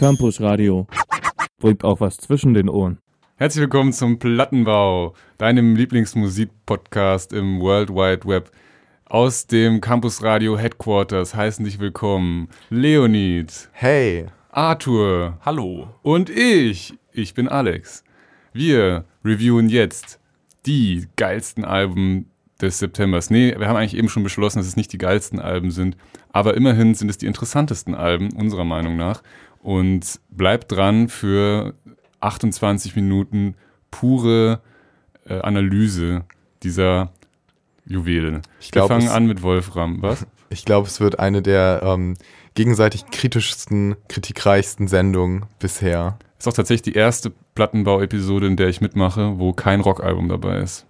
Campus 0.00 0.40
Radio. 0.40 0.86
Bringt 1.58 1.84
auch 1.84 2.00
was 2.00 2.16
zwischen 2.16 2.54
den 2.54 2.70
Ohren. 2.70 2.96
Herzlich 3.36 3.60
willkommen 3.60 3.92
zum 3.92 4.18
Plattenbau, 4.18 5.12
deinem 5.36 5.76
Lieblingsmusikpodcast 5.76 7.34
im 7.34 7.60
World 7.60 7.90
Wide 7.90 8.26
Web. 8.26 8.50
Aus 9.04 9.46
dem 9.46 9.82
Campus 9.82 10.22
Radio 10.22 10.56
Headquarters 10.56 11.34
heißen 11.34 11.66
dich 11.66 11.80
willkommen 11.80 12.48
Leonid, 12.70 13.68
Hey, 13.72 14.28
Arthur 14.50 15.36
Hallo. 15.42 15.88
und 16.00 16.30
ich. 16.30 16.94
Ich 17.12 17.34
bin 17.34 17.46
Alex. 17.46 18.02
Wir 18.54 19.04
reviewen 19.22 19.68
jetzt 19.68 20.18
die 20.64 21.08
geilsten 21.16 21.66
Alben 21.66 22.30
des 22.62 22.78
Septembers. 22.78 23.28
Nee, 23.28 23.54
wir 23.58 23.68
haben 23.68 23.76
eigentlich 23.76 23.98
eben 23.98 24.08
schon 24.08 24.22
beschlossen, 24.22 24.60
dass 24.60 24.66
es 24.66 24.76
nicht 24.76 24.94
die 24.94 24.98
geilsten 24.98 25.40
Alben 25.40 25.70
sind, 25.70 25.98
aber 26.32 26.54
immerhin 26.54 26.94
sind 26.94 27.10
es 27.10 27.18
die 27.18 27.26
interessantesten 27.26 27.94
Alben, 27.94 28.32
unserer 28.32 28.64
Meinung 28.64 28.96
nach. 28.96 29.22
Und 29.62 30.20
bleibt 30.30 30.72
dran 30.72 31.08
für 31.08 31.74
28 32.20 32.96
Minuten 32.96 33.56
pure 33.90 34.60
äh, 35.26 35.40
Analyse 35.40 36.24
dieser 36.62 37.12
Juwelen. 37.84 38.42
Ich 38.60 38.70
glaub, 38.70 38.88
wir 38.88 38.96
fangen 38.96 39.08
an 39.08 39.26
mit 39.26 39.42
Wolfram. 39.42 40.00
Was? 40.02 40.26
ich 40.48 40.64
glaube, 40.64 40.86
es 40.86 41.00
wird 41.00 41.18
eine 41.18 41.42
der 41.42 41.80
ähm, 41.84 42.16
gegenseitig 42.54 43.06
kritischsten, 43.10 43.96
kritikreichsten 44.08 44.88
Sendungen 44.88 45.46
bisher. 45.58 46.18
Ist 46.38 46.48
auch 46.48 46.52
tatsächlich 46.52 46.82
die 46.82 46.98
erste 46.98 47.32
Plattenbau-Episode, 47.54 48.46
in 48.46 48.56
der 48.56 48.68
ich 48.68 48.80
mitmache, 48.80 49.38
wo 49.38 49.52
kein 49.52 49.80
Rockalbum 49.80 50.28
dabei 50.28 50.58
ist. 50.58 50.86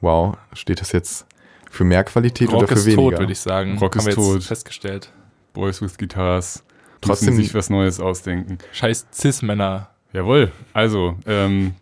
Wow, 0.00 0.36
steht 0.52 0.80
das 0.80 0.92
jetzt 0.92 1.26
für 1.70 1.84
mehr 1.84 2.04
Qualität 2.04 2.48
Rock 2.50 2.58
oder 2.58 2.68
für 2.68 2.74
ist 2.74 2.86
weniger? 2.86 3.10
tot, 3.10 3.18
würde 3.18 3.32
ich 3.32 3.40
sagen. 3.40 3.78
Rock 3.78 3.96
Haben 3.96 3.98
ist 3.98 4.16
wir 4.16 4.24
jetzt 4.24 4.32
tot. 4.32 4.42
festgestellt. 4.44 5.12
Boys 5.52 5.82
with 5.82 5.98
Guitars. 5.98 6.64
Trotzdem- 7.00 7.30
müssen 7.34 7.42
sich 7.44 7.54
was 7.54 7.70
Neues 7.70 8.00
ausdenken. 8.00 8.58
Scheiß 8.72 9.06
Cis-Männer. 9.12 9.90
Jawohl. 10.12 10.50
Also, 10.72 11.16
ähm, 11.26 11.74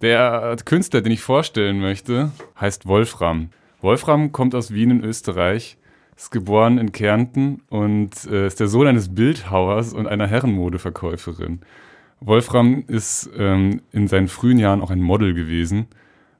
der 0.00 0.56
Künstler, 0.64 1.02
den 1.02 1.12
ich 1.12 1.20
vorstellen 1.20 1.80
möchte, 1.80 2.30
heißt 2.60 2.86
Wolfram. 2.86 3.50
Wolfram 3.82 4.32
kommt 4.32 4.54
aus 4.54 4.72
Wien 4.72 4.90
in 4.90 5.04
Österreich, 5.04 5.76
ist 6.16 6.30
geboren 6.30 6.78
in 6.78 6.92
Kärnten 6.92 7.62
und 7.68 8.10
äh, 8.30 8.46
ist 8.46 8.60
der 8.60 8.68
Sohn 8.68 8.86
eines 8.86 9.14
Bildhauers 9.14 9.92
und 9.92 10.06
einer 10.06 10.26
Herrenmodeverkäuferin. 10.26 11.60
Wolfram 12.20 12.84
ist 12.86 13.30
ähm, 13.38 13.80
in 13.92 14.06
seinen 14.08 14.28
frühen 14.28 14.58
Jahren 14.58 14.82
auch 14.82 14.90
ein 14.90 15.00
Model 15.00 15.32
gewesen, 15.34 15.86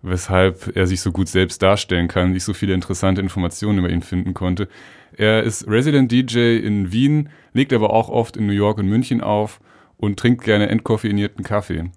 weshalb 0.03 0.77
er 0.77 0.87
sich 0.87 1.01
so 1.01 1.13
gut 1.13 1.29
selbst 1.29 1.63
darstellen 1.63 2.09
kann, 2.09 2.35
ich 2.35 2.45
so 2.45 2.53
viele 2.53 2.75
interessante 2.75 3.21
Informationen 3.21 3.79
über 3.79 3.91
ihn 3.91 4.03
finden 4.03 4.35
konnte. 4.35 4.69
Er 5.17 5.43
ist 5.43 5.67
Resident 5.69 6.11
DJ 6.11 6.57
in 6.59 6.93
Wien, 6.93 7.29
legt 7.53 7.73
aber 7.73 7.93
auch 7.93 8.09
oft 8.09 8.37
in 8.37 8.47
New 8.47 8.53
York 8.53 8.79
und 8.79 8.87
München 8.87 9.21
auf 9.21 9.61
und 9.97 10.19
trinkt 10.19 10.45
gerne 10.45 10.69
entkoffeinierten 10.69 11.45
Kaffee. 11.45 11.91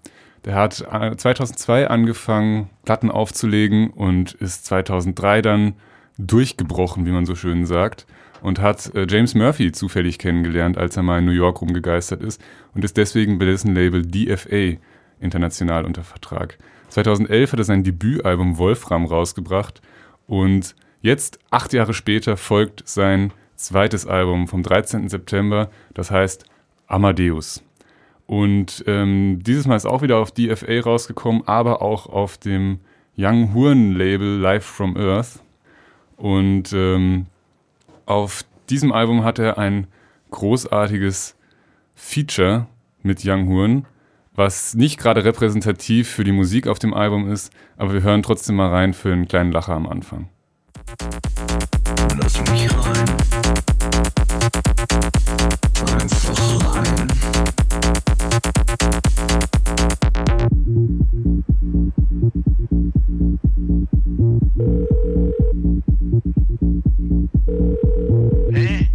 Der 0.46 0.56
hat 0.56 0.86
äh, 0.92 1.16
2002 1.16 1.88
angefangen, 1.88 2.70
Platten 2.84 3.10
aufzulegen 3.10 3.92
und 3.92 4.34
ist 4.34 4.66
2003 4.66 5.42
dann 5.42 5.74
durchgebrochen, 6.18 7.06
wie 7.06 7.12
man 7.12 7.26
so 7.26 7.36
schön 7.36 7.66
sagt, 7.66 8.06
und 8.42 8.60
hat 8.60 8.94
äh, 8.94 9.08
James 9.10 9.36
Murphy 9.36 9.72
zufällig 9.72 10.20
kennengelernt, 10.20 10.78
als 10.78 10.98
er 10.98 11.04
mal 11.04 11.20
in 11.20 11.26
New 11.26 11.32
York 11.32 11.62
rumgegeistert 11.62 12.22
ist 12.22 12.42
und 12.74 12.84
ist 12.84 12.98
deswegen 12.98 13.40
bei 13.40 13.46
dessen 13.46 13.74
Label 13.74 14.06
DFA 14.06 14.78
international 15.20 15.86
unter 15.86 16.04
Vertrag. 16.04 16.58
2011 16.90 17.54
hat 17.54 17.60
er 17.60 17.66
sein 17.66 17.84
Debütalbum 17.84 18.58
Wolfram 18.58 19.06
rausgebracht 19.06 19.82
und 20.28 20.76
jetzt, 21.04 21.38
acht 21.52 21.74
Jahre 21.74 21.94
später, 21.94 22.36
folgt 22.38 22.82
sein 22.88 23.32
zweites 23.56 24.08
Album 24.08 24.48
vom 24.48 24.64
13. 24.64 25.10
September, 25.10 25.70
das 25.94 26.10
heißt 26.10 26.46
Amadeus. 26.88 27.64
Und 28.26 28.84
ähm, 28.88 29.40
dieses 29.44 29.68
Mal 29.68 29.76
ist 29.76 29.86
auch 29.86 30.02
wieder 30.02 30.18
auf 30.18 30.32
DFA 30.32 30.80
rausgekommen, 30.82 31.48
aber 31.48 31.84
auch 31.84 32.08
auf 32.08 32.38
dem 32.38 32.80
Young 33.16 33.54
Horn 33.54 33.92
Label 33.92 34.40
Live 34.40 34.66
from 34.66 34.98
Earth. 34.98 35.44
Und 36.18 36.74
ähm, 36.74 37.28
auf 38.06 38.44
diesem 38.70 38.92
Album 38.92 39.24
hat 39.24 39.40
er 39.40 39.58
ein 39.58 39.88
großartiges 40.32 41.36
Feature 41.96 42.68
mit 43.04 43.24
Young 43.26 43.50
Horn, 43.50 43.86
was 44.34 44.74
nicht 44.74 44.98
gerade 44.98 45.24
repräsentativ 45.24 46.10
für 46.10 46.24
die 46.24 46.32
Musik 46.32 46.68
auf 46.68 46.80
dem 46.80 46.94
Album 46.94 47.30
ist, 47.30 47.54
aber 47.78 47.94
wir 47.94 48.02
hören 48.02 48.24
trotzdem 48.24 48.56
mal 48.56 48.70
rein 48.70 48.94
für 48.94 49.12
einen 49.12 49.28
kleinen 49.28 49.52
Lacher 49.52 49.74
am 49.74 49.88
Anfang. 49.88 50.30
Lass 52.18 52.40
mich 52.52 52.70
rein. 52.72 53.18
Einfach 56.00 56.76
rein. 56.76 57.08
Hey, 68.52 68.93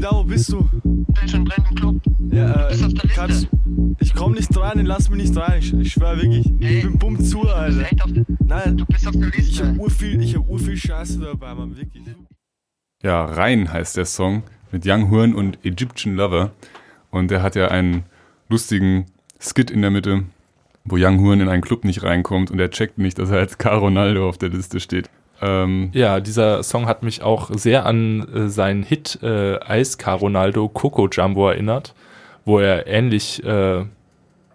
da, 0.00 0.10
wo 0.12 0.24
bist 0.24 0.52
du? 0.52 0.68
bin 0.82 1.28
schon 1.28 1.44
drin 1.44 1.64
im 1.70 1.74
Club. 1.76 1.96
Ja, 2.30 2.68
Bist 2.68 2.84
auf 2.84 2.94
der 2.94 3.04
äh, 3.04 3.06
Liste? 3.06 3.14
kannst, 3.14 3.48
ich 4.00 4.14
komm 4.14 4.32
nicht 4.32 4.56
rein, 4.58 4.84
lass 4.86 5.08
mich 5.10 5.22
nicht 5.30 5.36
rein, 5.36 5.58
ich, 5.60 5.72
ich 5.74 5.92
schwör 5.92 6.16
wirklich. 6.20 6.50
Hey, 6.60 6.78
Ich 6.78 6.84
bin 6.84 6.98
bumm 6.98 7.18
zu, 7.22 7.38
Du 7.38 7.42
bist 7.44 7.54
Alter. 7.54 8.04
auf, 8.04 8.10
Nein, 8.44 8.76
du 8.76 8.86
bist 8.86 9.06
auf 9.06 9.12
der 9.16 9.28
ich 9.28 9.36
Liste. 9.36 9.68
hab 9.68 9.78
urviel, 9.78 10.22
ich 10.22 10.36
hab 10.36 10.48
urviel 10.48 10.76
Scheiße 10.76 11.20
dabei, 11.20 11.54
Mann, 11.54 11.76
wirklich. 11.76 12.02
Ja, 13.02 13.24
Rein 13.24 13.72
heißt 13.72 13.96
der 13.96 14.04
Song 14.06 14.42
mit 14.72 14.84
Young 14.86 15.10
Horn 15.10 15.34
und 15.34 15.58
Egyptian 15.64 16.16
Lover. 16.16 16.52
Und 17.10 17.30
er 17.30 17.42
hat 17.42 17.54
ja 17.56 17.68
einen 17.68 18.02
lustigen 18.48 19.06
Skit 19.40 19.70
in 19.70 19.82
der 19.82 19.90
Mitte, 19.90 20.24
wo 20.84 20.96
Young 20.98 21.20
Horn 21.20 21.40
in 21.40 21.48
einen 21.48 21.62
Club 21.62 21.84
nicht 21.84 22.02
reinkommt 22.02 22.50
und 22.50 22.58
er 22.58 22.70
checkt 22.70 22.98
nicht, 22.98 23.18
dass 23.18 23.30
er 23.30 23.38
als 23.38 23.58
K. 23.58 23.74
Ronaldo 23.74 24.28
auf 24.28 24.38
der 24.38 24.48
Liste 24.50 24.80
steht. 24.80 25.08
Ähm, 25.40 25.90
Ja, 25.92 26.20
dieser 26.20 26.62
Song 26.62 26.86
hat 26.86 27.02
mich 27.02 27.22
auch 27.22 27.50
sehr 27.52 27.86
an 27.86 28.26
äh, 28.32 28.48
seinen 28.48 28.82
Hit 28.82 29.18
äh, 29.22 29.58
Eiskar 29.60 30.18
Ronaldo 30.18 30.68
Coco 30.68 31.08
Jumbo 31.08 31.48
erinnert, 31.48 31.94
wo 32.44 32.58
er 32.58 32.86
ähnlich 32.86 33.44
äh, 33.44 33.84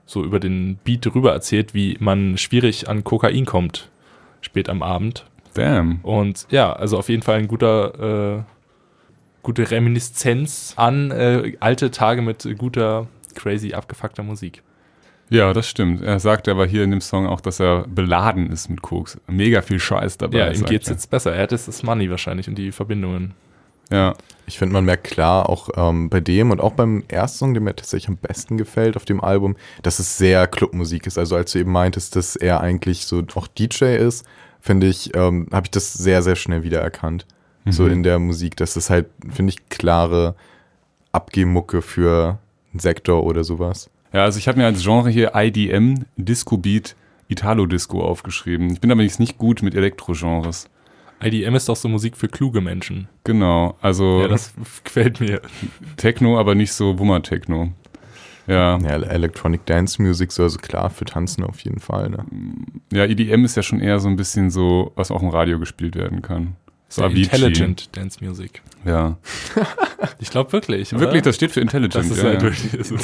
so 0.05 0.23
über 0.23 0.39
den 0.39 0.77
Beat 0.83 1.05
drüber 1.05 1.31
erzählt, 1.33 1.73
wie 1.73 1.97
man 1.99 2.37
schwierig 2.37 2.89
an 2.89 3.03
Kokain 3.03 3.45
kommt, 3.45 3.89
spät 4.41 4.69
am 4.69 4.83
Abend. 4.83 5.25
damn. 5.53 5.99
Und 6.03 6.47
ja, 6.49 6.73
also 6.73 6.97
auf 6.97 7.09
jeden 7.09 7.21
Fall 7.23 7.39
ein 7.39 7.47
guter, 7.47 8.37
äh, 8.39 8.43
gute 9.43 9.69
Reminiszenz 9.71 10.73
an 10.77 11.11
äh, 11.11 11.53
alte 11.59 11.91
Tage 11.91 12.21
mit 12.21 12.47
guter, 12.57 13.07
crazy 13.35 13.73
abgefuckter 13.73 14.23
Musik. 14.23 14.63
Ja, 15.31 15.53
das 15.53 15.67
stimmt. 15.67 16.01
Er 16.01 16.19
sagt 16.19 16.49
aber 16.49 16.65
hier 16.65 16.83
in 16.83 16.91
dem 16.91 16.99
Song 17.01 17.25
auch, 17.25 17.39
dass 17.39 17.61
er 17.61 17.87
beladen 17.87 18.51
ist 18.51 18.69
mit 18.69 18.81
Koks. 18.81 19.17
Mega 19.27 19.61
viel 19.61 19.79
Scheiß 19.79 20.17
dabei. 20.17 20.37
Ja, 20.39 20.51
ihm 20.51 20.65
geht's 20.65 20.89
er. 20.89 20.93
jetzt 20.95 21.09
besser. 21.09 21.33
Er 21.33 21.43
hat 21.43 21.53
jetzt 21.53 21.69
das 21.69 21.83
Money 21.83 22.09
wahrscheinlich 22.09 22.49
und 22.49 22.55
die 22.57 22.71
Verbindungen. 22.73 23.33
Ja, 23.89 24.13
Ich 24.45 24.57
finde, 24.59 24.73
man 24.73 24.83
merkt 24.85 25.05
klar, 25.05 25.47
auch 25.49 25.69
ähm, 25.77 26.09
bei 26.09 26.19
dem 26.19 26.51
und 26.51 26.59
auch 26.59 26.73
beim 26.73 27.03
ersten 27.07 27.37
Song, 27.37 27.53
der 27.53 27.61
mir 27.63 27.73
tatsächlich 27.75 28.09
am 28.09 28.17
besten 28.17 28.57
gefällt 28.57 28.97
auf 28.97 29.05
dem 29.05 29.21
Album, 29.23 29.55
dass 29.83 29.99
es 29.99 30.17
sehr 30.17 30.47
Clubmusik 30.47 31.07
ist. 31.07 31.17
Also 31.17 31.37
als 31.37 31.53
du 31.53 31.59
eben 31.59 31.71
meintest, 31.71 32.15
dass 32.17 32.35
er 32.35 32.59
eigentlich 32.59 33.05
so 33.05 33.23
auch 33.35 33.47
DJ 33.47 33.95
ist, 33.95 34.25
finde 34.59 34.87
ich, 34.87 35.15
ähm, 35.15 35.47
habe 35.53 35.67
ich 35.67 35.71
das 35.71 35.93
sehr, 35.93 36.21
sehr 36.23 36.35
schnell 36.35 36.63
wiedererkannt. 36.63 37.25
So 37.69 37.83
Mhm. 37.83 37.91
in 37.91 38.03
der 38.03 38.19
Musik. 38.19 38.57
Das 38.57 38.75
ist 38.75 38.89
halt, 38.89 39.07
finde 39.29 39.51
ich, 39.53 39.69
klare 39.69 40.35
Abgehmucke 41.11 41.81
für 41.81 42.39
einen 42.73 42.79
Sektor 42.79 43.23
oder 43.23 43.43
sowas. 43.43 43.89
Ja, 44.13 44.23
also 44.23 44.39
ich 44.39 44.47
habe 44.47 44.59
mir 44.59 44.65
als 44.65 44.83
Genre 44.83 45.09
hier 45.09 45.31
IDM, 45.35 46.05
Disco 46.17 46.57
Beat, 46.57 46.95
Italo 47.27 47.65
Disco 47.65 48.03
aufgeschrieben. 48.03 48.71
Ich 48.71 48.81
bin 48.81 48.91
aber 48.91 49.03
jetzt 49.03 49.19
nicht 49.19 49.37
gut 49.37 49.61
mit 49.61 49.73
Elektro-Genres. 49.73 50.69
IDM 51.23 51.55
ist 51.55 51.69
doch 51.69 51.75
so 51.75 51.87
Musik 51.87 52.17
für 52.17 52.27
kluge 52.27 52.61
Menschen. 52.61 53.07
Genau, 53.23 53.77
also 53.81 54.21
Ja, 54.21 54.27
das 54.27 54.53
gefällt 54.83 55.19
mir. 55.19 55.41
Techno, 55.95 56.39
aber 56.39 56.55
nicht 56.55 56.73
so 56.73 56.97
Wummer-Techno. 56.97 57.71
Ja. 58.47 58.79
Ja, 58.79 58.89
Electronic 58.89 59.65
Dance 59.65 60.01
Music, 60.01 60.31
so 60.31 60.43
also 60.43 60.57
klar, 60.57 60.89
für 60.89 61.05
Tanzen 61.05 61.43
auf 61.43 61.59
jeden 61.61 61.79
Fall. 61.79 62.09
Ne? 62.09 62.25
ja, 62.91 63.05
EDM 63.05 63.45
ist 63.45 63.55
ja 63.55 63.63
schon 63.63 63.79
eher 63.79 63.99
so 63.99 64.09
ein 64.09 64.15
bisschen 64.15 64.49
so, 64.49 64.91
was 64.95 65.11
auch 65.11 65.21
im 65.21 65.29
Radio 65.29 65.59
gespielt 65.59 65.95
werden 65.95 66.21
kann. 66.21 66.55
So 66.89 67.03
Avicii. 67.03 67.23
Intelligent 67.23 67.95
Dance 67.95 68.21
Music. 68.21 68.61
Ja. 68.83 69.17
Ich 70.19 70.31
glaube 70.31 70.51
wirklich. 70.51 70.91
oder? 70.91 71.01
Wirklich, 71.01 71.21
das 71.21 71.35
steht 71.35 71.51
für 71.51 71.61
Intelligent. 71.61 72.05
Das 72.05 72.11
ist 72.11 72.17
ja, 72.17 72.29
halt 72.29 72.41
ja. 72.41 72.49
wirklich 72.49 72.85
so. 72.85 72.97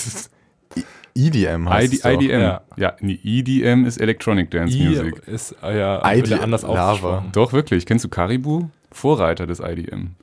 EDM 1.18 1.70
heißt 1.70 1.94
ID, 1.94 1.94
es 1.94 2.02
doch. 2.04 2.12
IDM. 2.12 2.40
Ja. 2.42 2.62
Ja. 2.78 2.94
nee, 3.02 3.20
EDM 3.24 3.86
ist 3.86 3.98
Electronic 4.00 4.52
Dance 4.52 4.78
I 4.78 4.88
Music. 4.88 5.22
ist 5.28 5.56
äh, 5.64 5.78
ja 5.78 6.12
ID 6.14 6.34
anders 6.34 6.62
Lava. 6.64 7.26
Doch, 7.34 7.54
wirklich. 7.54 7.86
Kennst 7.86 8.06
du 8.06 8.10
Caribou? 8.10 8.70
Vorreiter 8.92 9.46
des 9.48 9.60
IDM. 9.60 10.16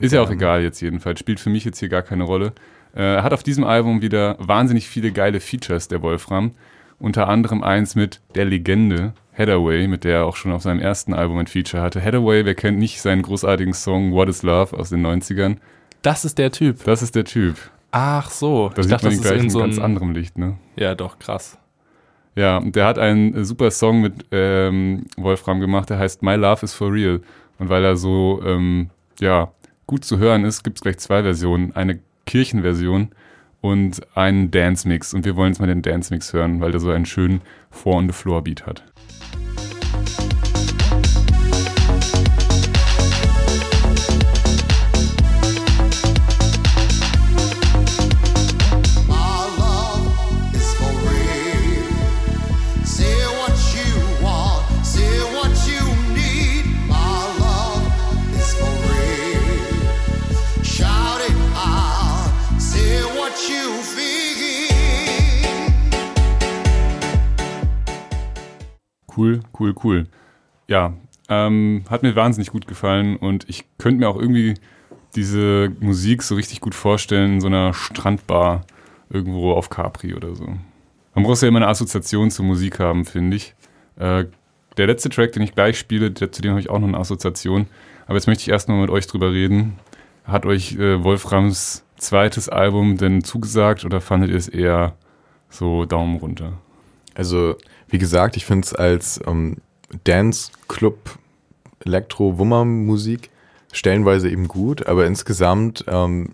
Ist 0.00 0.12
ja 0.12 0.22
auch 0.22 0.28
Ja. 0.28 0.34
egal 0.34 0.62
jetzt 0.62 0.80
jedenfalls. 0.80 1.20
Spielt 1.20 1.40
für 1.40 1.50
mich 1.50 1.64
jetzt 1.64 1.78
hier 1.78 1.88
gar 1.88 2.02
keine 2.02 2.24
Rolle. 2.24 2.52
Äh, 2.94 3.20
hat 3.22 3.32
auf 3.32 3.42
diesem 3.42 3.64
Album 3.64 4.00
wieder 4.02 4.36
wahnsinnig 4.38 4.88
viele 4.88 5.12
geile 5.12 5.40
Features, 5.40 5.88
der 5.88 6.02
Wolfram. 6.02 6.52
Unter 6.98 7.28
anderem 7.28 7.62
eins 7.62 7.94
mit 7.94 8.20
der 8.34 8.44
Legende 8.44 9.12
Hathaway, 9.36 9.86
mit 9.86 10.02
der 10.04 10.16
er 10.18 10.24
auch 10.26 10.34
schon 10.34 10.50
auf 10.50 10.62
seinem 10.62 10.80
ersten 10.80 11.14
Album 11.14 11.38
ein 11.38 11.46
Feature 11.46 11.80
hatte. 11.82 12.02
Hathaway, 12.02 12.44
wer 12.44 12.54
kennt 12.56 12.78
nicht 12.78 13.00
seinen 13.00 13.22
großartigen 13.22 13.72
Song 13.72 14.12
What 14.12 14.28
is 14.28 14.42
Love 14.42 14.76
aus 14.76 14.88
den 14.90 15.06
90ern? 15.06 15.58
Das 16.02 16.24
ist 16.24 16.38
der 16.38 16.50
Typ. 16.50 16.82
Das 16.84 17.02
ist 17.02 17.14
der 17.14 17.24
Typ. 17.24 17.56
Ach 17.90 18.30
so, 18.30 18.68
Da 18.68 18.80
ich 18.80 18.84
sieht 18.84 18.92
dachte, 18.92 19.06
man 19.06 19.16
das 19.16 19.24
ihn 19.24 19.28
gleich 19.28 19.42
in 19.42 19.50
so 19.50 19.60
ganz 19.60 19.78
ein, 19.78 19.84
anderem 19.84 20.12
Licht, 20.12 20.36
ne? 20.38 20.58
Ja, 20.76 20.94
doch, 20.94 21.18
krass. 21.18 21.58
Ja, 22.34 22.58
und 22.58 22.76
der 22.76 22.86
hat 22.86 22.98
einen 22.98 23.34
äh, 23.34 23.44
super 23.44 23.70
Song 23.70 24.00
mit 24.00 24.26
ähm, 24.30 25.06
Wolfram 25.16 25.60
gemacht, 25.60 25.90
der 25.90 25.98
heißt 25.98 26.22
My 26.22 26.34
Love 26.34 26.64
is 26.64 26.74
for 26.74 26.92
Real. 26.92 27.20
Und 27.58 27.68
weil 27.68 27.84
er 27.84 27.96
so, 27.96 28.40
ähm, 28.44 28.90
ja, 29.20 29.50
gut 29.86 30.04
zu 30.04 30.18
hören 30.18 30.44
ist, 30.44 30.62
gibt 30.62 30.78
es 30.78 30.82
gleich 30.82 30.98
zwei 30.98 31.22
Versionen. 31.22 31.74
Eine 31.74 31.98
Kirchenversion 32.26 33.08
und 33.60 34.00
einen 34.16 34.50
Dance-Mix. 34.50 35.14
Und 35.14 35.24
wir 35.24 35.34
wollen 35.34 35.52
jetzt 35.52 35.58
mal 35.58 35.66
den 35.66 35.82
Dance-Mix 35.82 36.32
hören, 36.32 36.60
weil 36.60 36.70
der 36.70 36.80
so 36.80 36.90
einen 36.90 37.06
schönen 37.06 37.40
Four-on-the-Floor-Beat 37.70 38.66
hat. 38.66 38.84
Cool, 69.58 69.74
cool. 69.82 70.06
Ja, 70.68 70.94
ähm, 71.28 71.84
hat 71.90 72.02
mir 72.02 72.16
wahnsinnig 72.16 72.50
gut 72.50 72.66
gefallen 72.66 73.16
und 73.16 73.48
ich 73.48 73.64
könnte 73.78 74.00
mir 74.00 74.08
auch 74.08 74.18
irgendwie 74.18 74.54
diese 75.14 75.72
Musik 75.80 76.22
so 76.22 76.34
richtig 76.34 76.60
gut 76.60 76.74
vorstellen 76.74 77.34
in 77.34 77.40
so 77.40 77.46
einer 77.46 77.74
Strandbar 77.74 78.64
irgendwo 79.10 79.52
auf 79.52 79.70
Capri 79.70 80.14
oder 80.14 80.34
so. 80.34 80.46
Man 81.14 81.24
muss 81.24 81.40
ja 81.40 81.48
immer 81.48 81.58
eine 81.58 81.68
Assoziation 81.68 82.30
zur 82.30 82.44
Musik 82.44 82.78
haben, 82.78 83.04
finde 83.04 83.36
ich. 83.36 83.54
Äh, 83.96 84.26
der 84.76 84.86
letzte 84.86 85.08
Track, 85.08 85.32
den 85.32 85.42
ich 85.42 85.54
gleich 85.54 85.78
spiele, 85.78 86.10
der, 86.10 86.30
zu 86.30 86.42
dem 86.42 86.52
habe 86.52 86.60
ich 86.60 86.70
auch 86.70 86.78
noch 86.78 86.88
eine 86.88 86.98
Assoziation. 86.98 87.66
Aber 88.06 88.14
jetzt 88.14 88.26
möchte 88.26 88.42
ich 88.42 88.48
erstmal 88.48 88.80
mit 88.80 88.90
euch 88.90 89.06
drüber 89.06 89.32
reden. 89.32 89.78
Hat 90.24 90.46
euch 90.46 90.76
äh, 90.76 91.02
Wolframs 91.02 91.84
zweites 91.96 92.48
Album 92.48 92.96
denn 92.96 93.24
zugesagt 93.24 93.84
oder 93.84 94.00
fandet 94.00 94.30
ihr 94.30 94.36
es 94.36 94.48
eher 94.48 94.94
so 95.48 95.84
Daumen 95.84 96.16
runter? 96.18 96.52
Also, 97.18 97.56
wie 97.88 97.98
gesagt, 97.98 98.36
ich 98.36 98.46
finde 98.46 98.64
es 98.64 98.74
als 98.74 99.20
ähm, 99.26 99.56
Dance-Club 100.04 101.18
Elektro-Wummer-Musik 101.84 103.30
stellenweise 103.72 104.30
eben 104.30 104.48
gut, 104.48 104.86
aber 104.86 105.06
insgesamt 105.06 105.84
so 105.86 106.24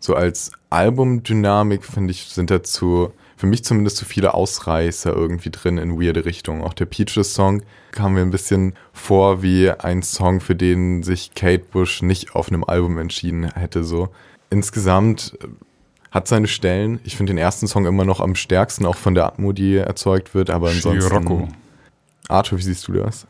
so 0.00 0.14
als 0.14 0.52
Albumdynamik, 0.70 1.84
finde 1.84 2.12
ich, 2.12 2.24
sind 2.26 2.50
dazu 2.50 3.12
für 3.36 3.46
mich 3.46 3.64
zumindest 3.64 3.96
zu 3.96 4.04
viele 4.04 4.34
Ausreißer 4.34 5.12
irgendwie 5.12 5.50
drin 5.50 5.78
in 5.78 6.00
weirde 6.00 6.24
Richtungen. 6.24 6.62
Auch 6.62 6.74
der 6.74 6.86
Peaches-Song 6.86 7.62
kam 7.92 8.14
mir 8.14 8.22
ein 8.22 8.30
bisschen 8.30 8.74
vor 8.92 9.42
wie 9.42 9.70
ein 9.70 10.02
Song, 10.02 10.40
für 10.40 10.56
den 10.56 11.02
sich 11.02 11.34
Kate 11.34 11.64
Bush 11.70 12.02
nicht 12.02 12.34
auf 12.34 12.48
einem 12.48 12.64
Album 12.64 12.98
entschieden 12.98 13.52
hätte. 13.52 13.84
So. 13.84 14.08
Insgesamt 14.50 15.38
hat 16.10 16.28
seine 16.28 16.46
Stellen. 16.46 17.00
Ich 17.04 17.16
finde 17.16 17.32
den 17.32 17.38
ersten 17.38 17.66
Song 17.66 17.86
immer 17.86 18.04
noch 18.04 18.20
am 18.20 18.34
stärksten, 18.34 18.86
auch 18.86 18.96
von 18.96 19.14
der 19.14 19.26
Atmo, 19.26 19.52
die 19.52 19.76
erzeugt 19.76 20.34
wird. 20.34 20.50
Aber 20.50 20.68
ansonsten. 20.68 21.02
Scirocco. 21.02 21.48
Arthur, 22.28 22.58
wie 22.58 22.62
siehst 22.62 22.88
du 22.88 22.92
das? 22.92 23.26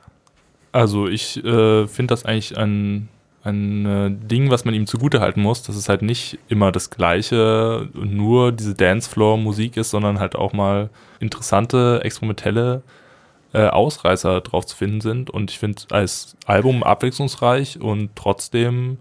Also 0.72 1.08
ich 1.08 1.42
äh, 1.44 1.86
finde 1.86 2.12
das 2.12 2.24
eigentlich 2.24 2.56
ein, 2.56 3.08
ein 3.42 3.86
äh, 3.86 4.10
Ding, 4.10 4.50
was 4.50 4.64
man 4.64 4.74
ihm 4.74 4.86
zugutehalten 4.86 5.42
muss, 5.42 5.62
dass 5.62 5.76
es 5.76 5.88
halt 5.88 6.02
nicht 6.02 6.38
immer 6.48 6.72
das 6.72 6.90
gleiche, 6.90 7.88
nur 7.94 8.52
diese 8.52 8.74
Dancefloor-Musik 8.74 9.76
ist, 9.76 9.90
sondern 9.90 10.20
halt 10.20 10.36
auch 10.36 10.52
mal 10.52 10.90
interessante, 11.20 12.00
experimentelle 12.04 12.82
äh, 13.52 13.66
Ausreißer 13.66 14.40
drauf 14.42 14.66
zu 14.66 14.76
finden 14.76 15.00
sind. 15.00 15.30
Und 15.30 15.50
ich 15.50 15.58
finde 15.58 15.82
als 15.90 16.36
Album 16.46 16.82
abwechslungsreich 16.82 17.80
und 17.80 18.10
trotzdem 18.14 18.98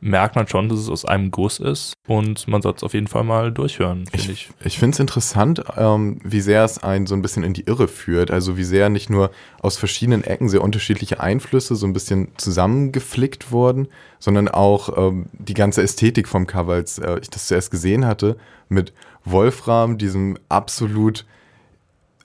merkt 0.00 0.36
man 0.36 0.46
schon, 0.46 0.68
dass 0.68 0.78
es 0.78 0.88
aus 0.88 1.04
einem 1.04 1.30
Guss 1.30 1.58
ist 1.58 1.94
und 2.06 2.46
man 2.46 2.62
soll 2.62 2.74
es 2.76 2.82
auf 2.82 2.94
jeden 2.94 3.08
Fall 3.08 3.24
mal 3.24 3.52
durchhören, 3.52 4.06
finde 4.06 4.32
ich. 4.32 4.50
Ich 4.64 4.78
finde 4.78 4.94
es 4.94 5.00
interessant, 5.00 5.62
ähm, 5.76 6.20
wie 6.22 6.40
sehr 6.40 6.64
es 6.64 6.78
einen 6.78 7.06
so 7.06 7.14
ein 7.14 7.22
bisschen 7.22 7.42
in 7.42 7.52
die 7.52 7.62
Irre 7.62 7.88
führt. 7.88 8.30
Also 8.30 8.56
wie 8.56 8.64
sehr 8.64 8.88
nicht 8.88 9.10
nur 9.10 9.30
aus 9.60 9.76
verschiedenen 9.76 10.22
Ecken 10.24 10.48
sehr 10.48 10.62
unterschiedliche 10.62 11.20
Einflüsse 11.20 11.74
so 11.74 11.86
ein 11.86 11.92
bisschen 11.92 12.28
zusammengeflickt 12.36 13.50
wurden, 13.50 13.88
sondern 14.18 14.48
auch 14.48 14.96
ähm, 14.96 15.26
die 15.32 15.54
ganze 15.54 15.82
Ästhetik 15.82 16.28
vom 16.28 16.46
Cover, 16.46 16.74
als 16.74 16.98
äh, 16.98 17.18
ich 17.20 17.30
das 17.30 17.48
zuerst 17.48 17.70
gesehen 17.70 18.06
hatte, 18.06 18.36
mit 18.68 18.92
Wolfram, 19.24 19.98
diesem 19.98 20.38
absolut 20.48 21.26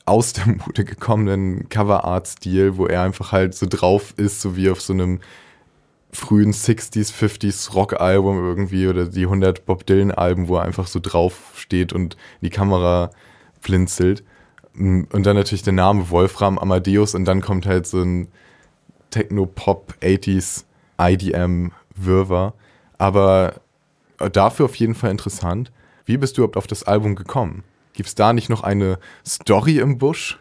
aus 0.05 0.33
der 0.33 0.47
Mode 0.47 0.83
gekommenen 0.83 1.69
Cover-Art-Stil, 1.69 2.77
wo 2.77 2.85
er 2.85 3.01
einfach 3.01 3.31
halt 3.31 3.55
so 3.55 3.65
drauf 3.69 4.13
ist, 4.17 4.41
so 4.41 4.55
wie 4.55 4.69
auf 4.69 4.81
so 4.81 4.93
einem 4.93 5.21
frühen 6.13 6.53
60s, 6.53 7.11
50s 7.11 7.73
Rock-Album 7.73 8.37
irgendwie 8.37 8.87
oder 8.87 9.05
die 9.05 9.23
100 9.23 9.65
Bob 9.65 9.85
Dylan-Alben, 9.85 10.47
wo 10.47 10.57
er 10.57 10.63
einfach 10.63 10.87
so 10.87 10.99
drauf 11.01 11.53
steht 11.55 11.91
und 11.91 12.13
in 12.13 12.45
die 12.45 12.49
Kamera 12.49 13.11
blinzelt. 13.61 14.23
Und 14.75 15.07
dann 15.11 15.35
natürlich 15.35 15.63
der 15.63 15.73
Name 15.73 16.09
Wolfram 16.09 16.57
Amadeus 16.57 17.13
und 17.15 17.25
dann 17.25 17.41
kommt 17.41 17.65
halt 17.65 17.85
so 17.85 18.01
ein 18.01 18.27
Techno-Pop 19.11 19.95
80s 20.01 20.65
IDM-Wirrwarr. 20.99 22.53
Aber 22.97 23.61
dafür 24.31 24.65
auf 24.65 24.75
jeden 24.75 24.95
Fall 24.95 25.11
interessant. 25.11 25.71
Wie 26.05 26.17
bist 26.17 26.37
du 26.37 26.41
überhaupt 26.41 26.57
auf 26.57 26.67
das 26.67 26.83
Album 26.83 27.15
gekommen? 27.15 27.63
Gibt 27.93 28.09
es 28.09 28.15
da 28.15 28.33
nicht 28.33 28.49
noch 28.49 28.63
eine 28.63 28.97
Story 29.25 29.77
im 29.79 29.97
Busch? 29.97 30.39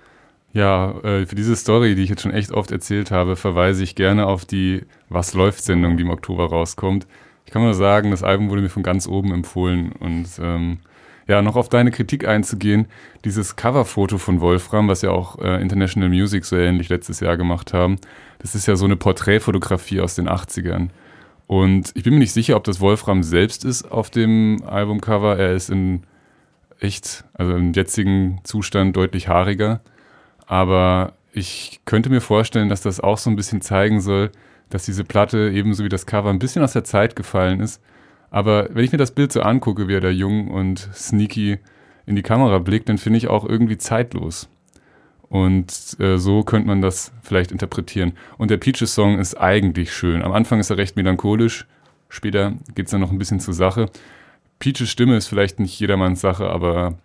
Ja, 0.53 0.93
äh, 1.03 1.25
für 1.25 1.35
diese 1.35 1.57
Story, 1.57 1.95
die 1.95 2.03
ich 2.03 2.11
jetzt 2.11 2.23
schon 2.23 2.33
echt 2.33 2.53
oft 2.53 2.71
erzählt 2.71 3.11
habe, 3.11 3.37
verweise 3.37 3.83
ich 3.83 3.95
gerne 3.95 4.27
auf 4.27 4.45
die 4.45 4.83
Was 5.09 5.33
läuft-Sendung, 5.33 5.97
die 5.97 6.03
im 6.03 6.11
Oktober 6.11 6.47
rauskommt. 6.47 7.07
Ich 7.47 7.53
kann 7.53 7.63
nur 7.63 7.75
sagen, 7.75 8.11
das 8.11 8.23
Album 8.23 8.51
wurde 8.51 8.63
mir 8.63 8.69
von 8.69 8.83
ganz 8.83 9.09
oben 9.09 9.33
empfohlen. 9.33 9.93
Und 9.93 10.29
ähm, 10.41 10.79
ja, 11.27 11.41
noch 11.41 11.57
auf 11.57 11.71
deine 11.71 11.91
Kritik 11.91 12.27
einzugehen, 12.27 12.87
dieses 13.25 13.57
Coverfoto 13.57 14.19
von 14.19 14.41
Wolfram, 14.41 14.89
was 14.89 15.03
ja 15.03 15.11
auch 15.11 15.39
äh, 15.39 15.61
International 15.63 16.09
Music 16.11 16.45
so 16.45 16.57
ähnlich 16.57 16.89
letztes 16.91 17.21
Jahr 17.21 17.37
gemacht 17.37 17.73
haben, 17.73 17.99
das 18.41 18.55
ist 18.55 18.67
ja 18.67 18.77
so 18.77 18.85
eine 18.85 18.97
Porträtfotografie 18.97 20.01
aus 20.01 20.15
den 20.17 20.29
80ern. 20.29 20.89
Und 21.47 21.93
ich 21.95 22.03
bin 22.03 22.15
mir 22.15 22.21
nicht 22.21 22.33
sicher, 22.33 22.57
ob 22.57 22.65
das 22.65 22.81
Wolfram 22.81 23.23
selbst 23.23 23.65
ist 23.65 23.91
auf 23.91 24.11
dem 24.11 24.63
Albumcover. 24.67 25.39
Er 25.39 25.53
ist 25.53 25.71
in 25.71 26.03
echt, 26.81 27.25
also 27.35 27.55
im 27.55 27.73
jetzigen 27.73 28.41
Zustand 28.45 28.97
deutlich 28.97 29.29
haariger. 29.29 29.81
Aber 30.47 31.15
ich 31.33 31.81
könnte 31.85 32.11
mir 32.11 32.21
vorstellen, 32.21 32.69
dass 32.69 32.83
das 32.83 33.01
auch 33.01 33.19
so 33.19 33.31
ein 33.31 33.37
bisschen 33.37 33.61
zeigen 33.61 34.01
soll, 34.01 34.31
dass 34.71 34.85
diese 34.85 35.05
Platte 35.05 35.51
ebenso 35.55 35.85
wie 35.85 35.89
das 35.89 36.07
Cover 36.07 36.31
ein 36.31 36.39
bisschen 36.39 36.63
aus 36.63 36.73
der 36.73 36.85
Zeit 36.85 37.17
gefallen 37.17 37.61
ist. 37.61 37.83
Aber 38.31 38.69
wenn 38.73 38.85
ich 38.85 38.93
mir 38.93 38.99
das 38.99 39.11
Bild 39.11 39.33
so 39.33 39.43
angucke, 39.43 39.89
wie 39.89 39.95
er 39.95 40.01
da 40.01 40.09
jung 40.09 40.49
und 40.49 40.89
sneaky 40.95 41.59
in 42.07 42.17
die 42.17 42.23
Kamera 42.23 42.59
blickt, 42.59 42.89
dann 42.89 42.99
finde 42.99 43.19
ich 43.19 43.29
auch 43.29 43.45
irgendwie 43.45 43.79
zeitlos. 43.79 44.49
Und 45.29 45.97
äh, 45.99 46.19
so 46.19 46.43
könnte 46.43 46.69
man 46.69 46.83
das 46.83 47.13
vielleicht 47.23 47.53
interpretieren. 47.53 48.13
Und 48.37 48.51
der 48.51 48.59
Peaches-Song 48.59 49.19
ist 49.19 49.35
eigentlich 49.35 49.93
schön. 49.93 50.23
Am 50.23 50.33
Anfang 50.33 50.61
ist 50.61 50.71
er 50.71 50.77
recht 50.77 50.97
melancholisch, 50.97 51.67
später 52.09 52.55
geht 52.75 52.87
es 52.87 52.93
dann 52.93 53.01
noch 53.01 53.13
ein 53.13 53.19
bisschen 53.19 53.41
zur 53.41 53.55
Sache. 53.55 53.87
Peaches 54.59 54.91
Stimme 54.91 55.17
ist 55.17 55.29
vielleicht 55.29 55.59
nicht 55.59 55.79
jedermanns 55.81 56.21
Sache, 56.21 56.51
aber 56.51 56.99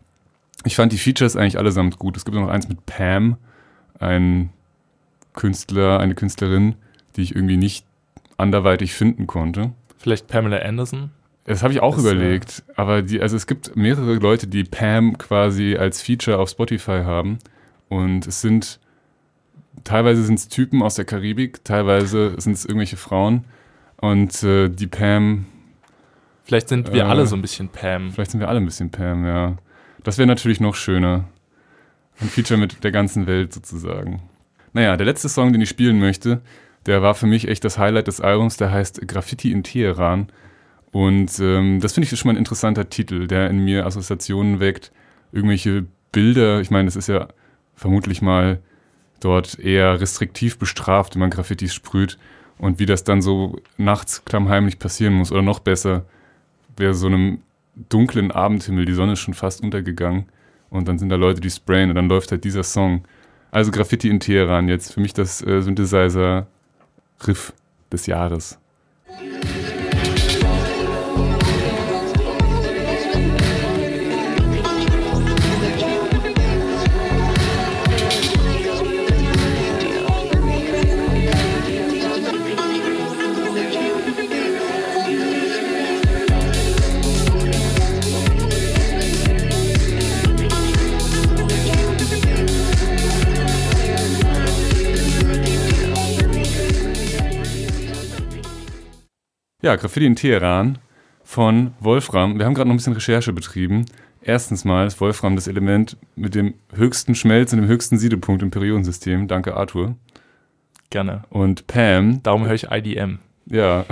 ich 0.64 0.76
fand 0.76 0.92
die 0.92 0.98
Features 0.98 1.36
eigentlich 1.36 1.58
allesamt 1.58 2.00
gut. 2.00 2.18
Es 2.18 2.26
gibt 2.26 2.36
noch 2.36 2.50
eins 2.50 2.68
mit 2.68 2.86
Pam, 2.86 3.38
ein 4.00 4.50
Künstler, 5.34 6.00
eine 6.00 6.16
Künstlerin, 6.16 6.76
die 7.16 7.22
ich 7.24 7.36
irgendwie 7.36 7.58
nicht 7.58 7.86
anderweitig 8.38 8.94
finden 8.94 9.28
konnte. 9.28 9.72
Vielleicht 9.98 10.28
Pamela 10.28 10.58
Anderson? 10.60 11.12
Das 11.46 11.64
habe 11.64 11.74
ich 11.74 11.80
auch 11.80 11.96
Das, 11.96 12.04
überlegt, 12.04 12.64
aber 12.76 13.02
die, 13.02 13.22
also 13.22 13.36
es 13.38 13.48
gibt 13.48 13.76
mehrere 13.76 14.16
Leute, 14.16 14.48
die 14.48 14.64
Pam 14.64 15.18
quasi 15.18 15.78
als 15.78 16.02
Feature 16.02 16.38
auf 16.40 16.50
Spotify 16.50 17.02
haben. 17.06 17.40
Und 17.90 18.28
es 18.28 18.42
sind 18.42 18.80
teilweise 19.86 20.24
sind 20.24 20.40
es 20.40 20.50
Typen 20.50 20.82
aus 20.84 20.96
der 20.96 21.06
Karibik, 21.06 21.64
teilweise 21.64 22.34
sind 22.38 22.54
es 22.54 22.66
irgendwelche 22.66 22.98
Frauen. 22.98 23.46
Und 24.02 24.44
äh, 24.44 24.70
die 24.70 24.88
Pam, 24.88 25.46
Vielleicht 26.44 26.70
sind 26.70 26.92
wir 26.94 27.04
Äh, 27.04 27.08
alle 27.08 27.26
so 27.28 27.36
ein 27.36 27.42
bisschen 27.42 27.70
Pam. 27.70 28.12
vielleicht 28.12 28.32
sind 28.32 28.40
wir 28.42 28.50
alle 28.50 28.60
ein 28.60 28.66
bisschen 28.66 28.90
Pam, 28.90 29.26
ja. 29.26 29.56
Das 30.08 30.18
wäre 30.18 30.28
natürlich 30.28 30.62
noch 30.62 30.76
schöner. 30.76 31.26
Ein 32.22 32.30
Feature 32.30 32.58
mit 32.58 32.82
der 32.86 32.92
ganzen 32.92 33.28
Welt 33.28 33.54
sozusagen. 33.54 34.22
Naja, 34.72 34.96
der 34.96 35.06
letzte 35.06 35.28
Song, 35.28 35.52
den 35.52 35.62
ich 35.62 35.68
spielen 35.68 36.00
möchte, 36.00 36.40
der 36.86 37.02
war 37.02 37.14
für 37.14 37.26
mich 37.26 37.50
echt 37.50 37.66
das 37.66 37.78
Highlight 37.78 38.08
des 38.08 38.22
Albums. 38.22 38.56
Der 38.56 38.72
heißt 38.72 39.06
Graffiti 39.06 39.52
in 39.52 39.64
Teheran. 39.64 40.28
Und 40.94 41.38
ähm, 41.42 41.82
das 41.82 41.92
finde 41.92 42.08
ich 42.08 42.18
schon 42.18 42.30
mal 42.30 42.36
ein 42.36 42.40
interessanter 42.40 42.90
Titel, 42.90 43.28
der 43.28 43.50
in 43.50 43.66
mir 43.66 43.86
Assoziationen 43.86 44.62
weckt. 44.62 44.94
Irgendwelche 45.34 45.88
Bilder, 46.14 46.62
ich 46.62 46.72
meine, 46.72 46.86
das 46.86 46.96
ist 46.96 47.10
ja 47.10 47.28
vermutlich 47.76 48.22
mal 48.22 48.62
dort 49.20 49.60
eher 49.60 50.00
restriktiv 50.00 50.58
bestraft, 50.58 51.16
wenn 51.16 51.20
man 51.20 51.32
Graffitis 51.32 51.74
sprüht. 51.74 52.18
Und 52.58 52.80
wie 52.80 52.86
das 52.86 53.04
dann 53.04 53.22
so 53.22 53.60
nachts 53.76 54.24
klammheimlich 54.24 54.80
passieren 54.80 55.16
muss. 55.16 55.34
Oder 55.34 55.42
noch 55.42 55.60
besser, 55.60 56.06
wer 56.78 56.94
so 56.94 57.08
einem 57.08 57.42
dunklen 57.90 58.32
Abendhimmel, 58.32 58.86
die 58.86 58.94
Sonne 58.94 59.14
ist 59.14 59.20
schon 59.20 59.34
fast 59.34 59.62
untergegangen 59.62 60.26
und 60.70 60.88
dann 60.88 61.00
sind 61.00 61.10
da 61.10 61.16
Leute, 61.16 61.42
die 61.42 61.50
sprayen 61.50 61.90
und 61.90 61.96
dann 61.96 62.10
läuft 62.10 62.32
halt 62.32 62.44
dieser 62.44 62.64
Song. 62.64 63.04
Also 63.52 63.72
Graffiti 63.72 64.10
in 64.10 64.20
Teheran 64.20 64.68
jetzt 64.68 64.94
für 64.94 65.00
mich 65.00 65.14
das 65.14 65.42
äh, 65.46 65.62
Synthesizer-Riff 65.62 67.54
des 67.92 68.06
Jahres. 68.06 68.60
Ja, 99.68 99.76
Graffiti 99.76 100.06
in 100.06 100.16
Teheran 100.16 100.78
von 101.26 101.74
Wolfram. 101.82 102.40
Wir 102.40 102.46
haben 102.46 102.54
gerade 102.54 102.70
noch 102.70 102.74
ein 102.74 102.78
bisschen 102.78 102.94
Recherche 102.94 103.34
betrieben. 103.34 103.84
Erstens 104.22 104.64
mal 104.64 104.88
ist 104.88 105.02
Wolfram 105.02 105.36
das 105.36 105.50
Element 105.50 105.98
mit 106.16 106.36
dem 106.36 106.54
höchsten 106.74 107.16
Schmelz 107.16 107.52
und 107.52 107.60
dem 107.60 107.68
höchsten 107.68 107.98
Siedepunkt 107.98 108.42
im 108.42 108.50
Periodensystem. 108.50 109.28
Danke, 109.28 109.58
Arthur. 109.58 109.98
Gerne. 110.90 111.24
Und 111.30 111.68
Pam, 111.68 112.24
Darum 112.24 112.46
höre 112.46 112.54
ich 112.54 112.72
IDM. 112.72 113.20
ja, 113.46 113.84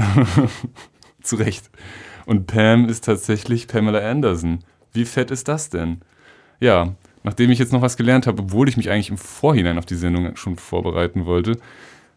zu 1.22 1.36
Recht. 1.36 1.70
Und 2.26 2.48
Pam 2.48 2.88
ist 2.88 3.04
tatsächlich 3.04 3.68
Pamela 3.68 4.00
Anderson. 4.00 4.60
Wie 4.94 5.04
fett 5.04 5.30
ist 5.30 5.50
das 5.50 5.70
denn? 5.70 6.00
Ja, 6.62 6.96
nachdem 7.24 7.52
ich 7.52 7.60
jetzt 7.60 7.74
noch 7.74 7.82
was 7.82 7.98
gelernt 7.98 8.28
habe, 8.28 8.44
obwohl 8.44 8.70
ich 8.70 8.78
mich 8.78 8.92
eigentlich 8.92 9.10
im 9.10 9.18
Vorhinein 9.18 9.78
auf 9.78 9.86
die 9.86 9.96
Sendung 9.96 10.38
schon 10.38 10.56
vorbereiten 10.56 11.26
wollte, 11.26 11.60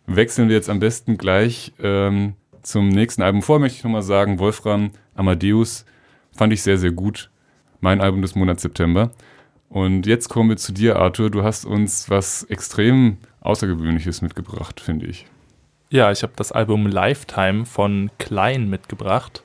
wechseln 0.07 0.49
wir 0.49 0.55
jetzt 0.55 0.71
am 0.71 0.79
besten 0.79 1.19
gleich 1.19 1.73
ähm, 1.83 2.35
zum 2.63 2.89
nächsten 2.89 3.23
Album. 3.23 3.43
Vorher 3.43 3.61
möchte 3.61 3.79
ich 3.79 3.85
nochmal 3.85 4.03
sagen, 4.03 4.39
Wolfram 4.39 4.91
Amadeus 5.15 5.85
fand 6.33 6.53
ich 6.53 6.63
sehr, 6.63 6.79
sehr 6.79 6.93
gut. 6.93 7.31
Mein 7.81 8.01
Album 8.01 8.23
des 8.23 8.35
Monats 8.35 8.63
September. 8.63 9.11
Und 9.69 10.07
jetzt 10.07 10.29
kommen 10.29 10.49
wir 10.49 10.57
zu 10.57 10.73
dir, 10.73 10.97
Arthur. 10.97 11.31
Du 11.31 11.43
hast 11.43 11.65
uns 11.65 12.09
was 12.11 12.45
extrem 12.45 13.19
Außergewöhnliches 13.41 14.23
mitgebracht, 14.23 14.81
finde 14.81 15.07
ich. 15.07 15.27
Ja, 15.91 16.11
ich 16.13 16.23
habe 16.23 16.33
das 16.37 16.53
Album 16.53 16.87
Lifetime 16.87 17.65
von 17.65 18.11
Klein 18.19 18.69
mitgebracht. 18.69 19.43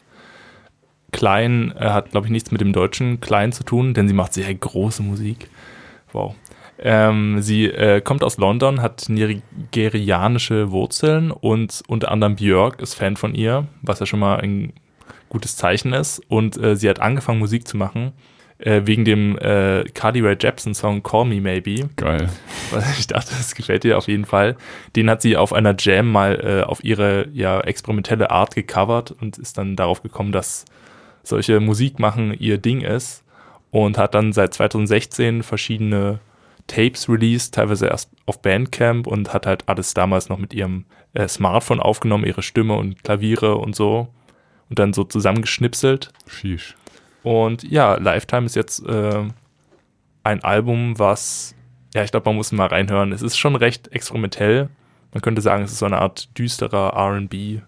Klein 1.12 1.74
äh, 1.78 1.90
hat, 1.90 2.12
glaube 2.12 2.28
ich, 2.28 2.32
nichts 2.32 2.52
mit 2.52 2.60
dem 2.60 2.74
deutschen 2.74 3.22
Klein 3.22 3.52
zu 3.52 3.64
tun, 3.64 3.94
denn 3.94 4.08
sie 4.08 4.14
macht 4.14 4.34
sehr 4.34 4.54
große 4.54 5.04
Musik. 5.04 5.50
Wow. 6.12 6.36
Ähm, 6.86 7.42
sie 7.42 7.68
äh, 7.68 8.02
kommt 8.02 8.26
aus 8.26 8.38
London, 8.38 8.82
hat 8.82 9.08
nigerianische 9.08 10.72
Wurzeln 10.72 11.32
und 11.32 11.82
unter 11.88 12.12
anderem 12.12 12.36
Björk 12.36 12.82
ist 12.82 12.96
Fan 12.96 13.16
von 13.16 13.34
ihr, 13.36 13.68
was 13.82 14.02
ja 14.02 14.06
schon 14.06 14.20
mal 14.20 14.42
ein 14.42 14.74
gutes 15.30 15.56
Zeichen 15.56 15.94
ist. 15.94 16.22
Und 16.28 16.62
äh, 16.62 16.76
sie 16.76 16.90
hat 16.90 17.00
angefangen, 17.00 17.40
Musik 17.40 17.70
zu 17.70 17.78
machen, 17.78 18.12
äh, 18.58 18.82
wegen 18.84 19.06
dem 19.06 19.38
äh, 19.38 19.86
Carly 19.94 20.20
Rae 20.20 20.36
Jepsen 20.38 20.74
Song 20.74 21.02
Call 21.02 21.24
Me 21.24 21.40
Maybe. 21.40 21.90
Geil. 21.96 22.28
Ich 23.00 23.08
dachte, 23.08 23.34
das 23.38 23.56
gefällt 23.56 23.84
dir 23.86 23.98
auf 23.98 24.08
jeden 24.08 24.26
Fall. 24.26 24.58
Den 24.98 25.10
hat 25.10 25.22
sie 25.22 25.38
auf 25.38 25.54
einer 25.54 25.76
Jam 25.80 26.12
mal 26.12 26.40
äh, 26.44 26.64
auf 26.64 26.84
ihre 26.84 27.30
ja, 27.32 27.62
experimentelle 27.62 28.30
Art 28.30 28.56
gecovert 28.56 29.12
und 29.22 29.38
ist 29.38 29.58
dann 29.58 29.78
darauf 29.78 30.02
gekommen, 30.02 30.34
dass 30.34 30.66
solche 31.22 31.60
Musik 31.60 32.00
machen 32.00 32.36
ihr 32.38 32.58
Ding 32.58 32.82
ist 32.82 33.24
und 33.72 33.98
hat 33.98 34.16
dann 34.16 34.34
seit 34.34 34.54
2016 34.54 35.44
verschiedene 35.44 36.20
Tapes 36.68 37.10
released, 37.10 37.54
teilweise 37.54 37.88
erst 37.88 38.12
auf 38.26 38.42
Bandcamp 38.42 39.08
und 39.08 39.34
hat 39.34 39.46
halt 39.46 39.68
alles 39.68 39.94
damals 39.94 40.30
noch 40.30 40.38
mit 40.38 40.54
ihrem 40.54 40.86
äh, 41.14 41.28
Smartphone 41.28 41.80
aufgenommen, 41.80 42.26
ihre 42.26 42.42
Stimme 42.42 42.76
und 42.76 43.04
Klaviere 43.04 43.56
und 43.56 43.76
so 43.76 44.08
und 44.70 44.80
dann 44.80 44.94
so 44.94 45.04
zusammengeschnipselt. 45.04 46.12
Sheesh. 46.28 46.76
Und 47.22 47.64
ja, 47.64 47.96
Lifetime 47.96 48.46
ist 48.46 48.56
jetzt 48.56 48.86
äh, 48.86 49.24
ein 50.24 50.44
Album, 50.44 50.98
was, 50.98 51.56
ja, 51.94 52.04
ich 52.04 52.12
glaube, 52.12 52.30
man 52.30 52.38
muss 52.38 52.52
mal 52.52 52.68
reinhören. 52.68 53.12
Es 53.12 53.22
ist 53.22 53.38
schon 53.38 53.56
recht 53.56 53.90
experimentell. 53.94 54.70
Man 55.14 55.22
könnte 55.22 55.42
sagen, 55.42 55.64
es 55.64 55.72
ist 55.72 55.80
so 55.80 55.86
eine 55.86 56.00
Art 56.00 56.38
düsterer 56.38 56.96
RB. 56.98 57.62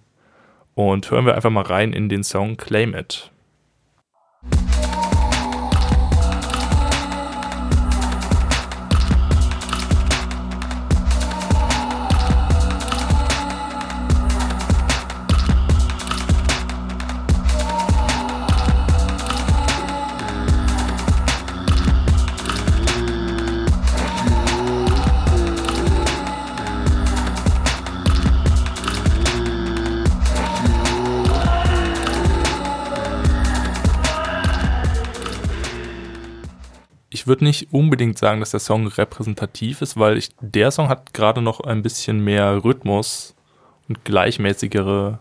Und 0.74 1.10
hören 1.10 1.26
wir 1.26 1.36
einfach 1.36 1.52
mal 1.52 1.64
rein 1.64 1.94
in 1.94 2.10
den 2.10 2.24
Song 2.24 2.58
Claim 2.58 2.94
It. 2.94 3.32
Ich 37.26 37.28
würde 37.28 37.44
nicht 37.44 37.74
unbedingt 37.74 38.20
sagen, 38.20 38.40
dass 38.40 38.52
der 38.52 38.60
Song 38.60 38.86
repräsentativ 38.86 39.82
ist, 39.82 39.98
weil 39.98 40.16
ich, 40.16 40.30
der 40.42 40.70
Song 40.70 40.90
hat 40.90 41.16
gerade 41.16 41.42
noch 41.42 41.60
ein 41.60 41.82
bisschen 41.82 42.24
mehr 42.24 42.64
Rhythmus 42.64 43.34
und 43.90 44.06
gleichmäßigere 44.06 45.18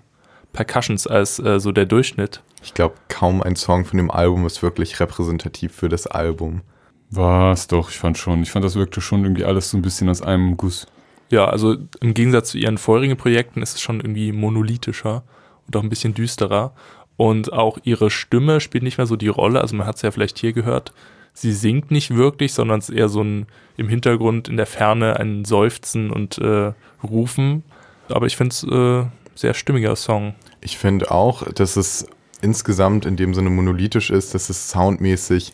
Percussions 0.52 1.06
als 1.06 1.38
äh, 1.38 1.58
so 1.58 1.72
der 1.72 1.86
Durchschnitt. 1.86 2.42
Ich 2.62 2.74
glaube, 2.74 2.96
kaum 3.08 3.40
ein 3.40 3.56
Song 3.56 3.86
von 3.86 3.96
dem 3.96 4.10
Album 4.10 4.44
ist 4.44 4.62
wirklich 4.62 5.00
repräsentativ 5.00 5.72
für 5.72 5.88
das 5.88 6.06
Album. 6.06 6.60
Was 7.08 7.68
doch, 7.68 7.88
ich 7.88 7.96
fand 7.96 8.18
schon. 8.18 8.42
Ich 8.42 8.50
fand, 8.50 8.66
das 8.66 8.76
wirkte 8.76 9.00
schon 9.00 9.22
irgendwie 9.22 9.46
alles 9.46 9.70
so 9.70 9.78
ein 9.78 9.82
bisschen 9.82 10.10
aus 10.10 10.20
einem 10.20 10.58
Guss. 10.58 10.86
Ja, 11.30 11.46
also 11.46 11.74
im 12.02 12.12
Gegensatz 12.12 12.50
zu 12.50 12.58
ihren 12.58 12.76
vorherigen 12.76 13.16
Projekten 13.16 13.62
ist 13.62 13.76
es 13.76 13.80
schon 13.80 14.00
irgendwie 14.00 14.30
monolithischer 14.30 15.22
und 15.66 15.74
auch 15.74 15.82
ein 15.82 15.88
bisschen 15.88 16.12
düsterer. 16.12 16.74
Und 17.16 17.54
auch 17.54 17.78
ihre 17.82 18.10
Stimme 18.10 18.60
spielt 18.60 18.84
nicht 18.84 18.98
mehr 18.98 19.06
so 19.06 19.16
die 19.16 19.28
Rolle. 19.28 19.62
Also 19.62 19.74
man 19.74 19.86
hat 19.86 19.96
es 19.96 20.02
ja 20.02 20.10
vielleicht 20.10 20.38
hier 20.38 20.52
gehört. 20.52 20.92
Sie 21.34 21.52
singt 21.52 21.90
nicht 21.90 22.14
wirklich, 22.14 22.52
sondern 22.52 22.78
es 22.78 22.88
ist 22.88 22.96
eher 22.96 23.08
so 23.08 23.22
ein 23.22 23.46
im 23.76 23.88
Hintergrund 23.88 24.48
in 24.48 24.56
der 24.56 24.66
Ferne 24.66 25.18
ein 25.18 25.44
Seufzen 25.44 26.10
und 26.10 26.38
äh, 26.38 26.72
Rufen. 27.02 27.64
Aber 28.08 28.26
ich 28.26 28.36
finde 28.36 28.52
es 28.52 28.62
äh, 28.62 29.08
sehr 29.34 29.54
stimmiger 29.54 29.96
Song. 29.96 30.34
Ich 30.60 30.78
finde 30.78 31.10
auch, 31.10 31.42
dass 31.52 31.76
es 31.76 32.06
insgesamt 32.40 33.04
in 33.04 33.16
dem 33.16 33.34
Sinne 33.34 33.50
monolithisch 33.50 34.10
ist, 34.10 34.34
dass 34.34 34.48
es 34.48 34.70
soundmäßig 34.70 35.52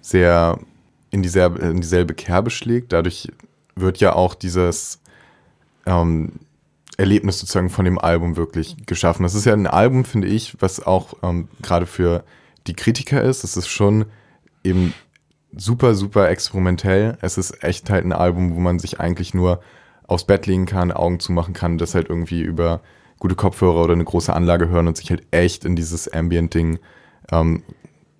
sehr 0.00 0.58
in 1.10 1.22
dieselbe, 1.22 1.60
in 1.60 1.80
dieselbe 1.80 2.14
Kerbe 2.14 2.50
schlägt. 2.50 2.92
Dadurch 2.92 3.28
wird 3.74 3.98
ja 4.00 4.14
auch 4.14 4.34
dieses 4.34 5.00
ähm, 5.86 6.32
Erlebnis 6.96 7.38
sozusagen 7.38 7.70
von 7.70 7.84
dem 7.84 7.98
Album 7.98 8.36
wirklich 8.36 8.76
geschaffen. 8.86 9.22
Das 9.22 9.34
ist 9.34 9.44
ja 9.44 9.52
ein 9.52 9.66
Album, 9.66 10.04
finde 10.04 10.28
ich, 10.28 10.56
was 10.60 10.84
auch 10.84 11.14
ähm, 11.22 11.48
gerade 11.62 11.86
für 11.86 12.24
die 12.66 12.74
Kritiker 12.74 13.22
ist. 13.22 13.44
Es 13.44 13.56
ist 13.56 13.68
schon 13.68 14.06
eben 14.62 14.92
super, 15.56 15.94
super 15.94 16.28
experimentell. 16.28 17.18
Es 17.20 17.38
ist 17.38 17.62
echt 17.62 17.90
halt 17.90 18.04
ein 18.04 18.12
Album, 18.12 18.54
wo 18.54 18.60
man 18.60 18.78
sich 18.78 19.00
eigentlich 19.00 19.34
nur 19.34 19.60
aufs 20.06 20.24
Bett 20.24 20.46
legen 20.46 20.66
kann, 20.66 20.92
Augen 20.92 21.20
zumachen 21.20 21.54
kann, 21.54 21.78
das 21.78 21.94
halt 21.94 22.08
irgendwie 22.08 22.42
über 22.42 22.80
gute 23.18 23.34
Kopfhörer 23.34 23.84
oder 23.84 23.94
eine 23.94 24.04
große 24.04 24.32
Anlage 24.32 24.68
hören 24.68 24.88
und 24.88 24.96
sich 24.96 25.10
halt 25.10 25.22
echt 25.30 25.64
in 25.64 25.76
dieses 25.76 26.12
Ambient-Ding 26.12 26.80
ähm, 27.30 27.62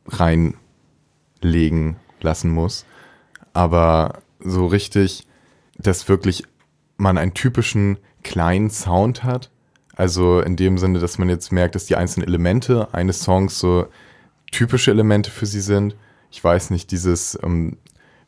reinlegen 0.06 1.96
lassen 2.20 2.50
muss. 2.50 2.86
Aber 3.52 4.22
so 4.38 4.66
richtig, 4.66 5.26
dass 5.76 6.08
wirklich 6.08 6.44
man 6.96 7.18
einen 7.18 7.34
typischen 7.34 7.98
kleinen 8.22 8.70
Sound 8.70 9.24
hat. 9.24 9.50
Also 9.94 10.40
in 10.40 10.56
dem 10.56 10.78
Sinne, 10.78 11.00
dass 11.00 11.18
man 11.18 11.28
jetzt 11.28 11.52
merkt, 11.52 11.74
dass 11.74 11.86
die 11.86 11.96
einzelnen 11.96 12.28
Elemente 12.28 12.94
eines 12.94 13.22
Songs 13.22 13.58
so 13.58 13.86
typische 14.50 14.90
Elemente 14.90 15.30
für 15.30 15.46
sie 15.46 15.60
sind. 15.60 15.96
Ich 16.32 16.42
weiß 16.42 16.70
nicht, 16.70 16.90
dieses, 16.90 17.38
ähm, 17.42 17.76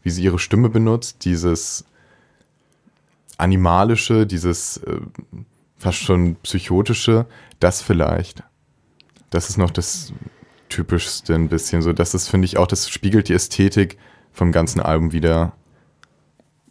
wie 0.02 0.10
sie 0.10 0.22
ihre 0.22 0.38
Stimme 0.38 0.68
benutzt, 0.68 1.24
dieses 1.24 1.86
animalische, 3.38 4.26
dieses 4.26 4.76
äh, 4.76 5.00
fast 5.78 5.98
schon 5.98 6.36
psychotische, 6.36 7.26
das 7.60 7.80
vielleicht. 7.80 8.42
Das 9.30 9.48
ist 9.48 9.56
noch 9.56 9.70
das 9.70 10.12
typischste 10.68 11.34
ein 11.34 11.48
bisschen 11.48 11.80
so. 11.80 11.94
Das 11.94 12.14
ist, 12.14 12.28
finde 12.28 12.44
ich, 12.44 12.58
auch, 12.58 12.66
das 12.66 12.90
spiegelt 12.90 13.28
die 13.30 13.32
Ästhetik 13.32 13.96
vom 14.32 14.52
ganzen 14.52 14.80
Album 14.80 15.12
wieder. 15.12 15.54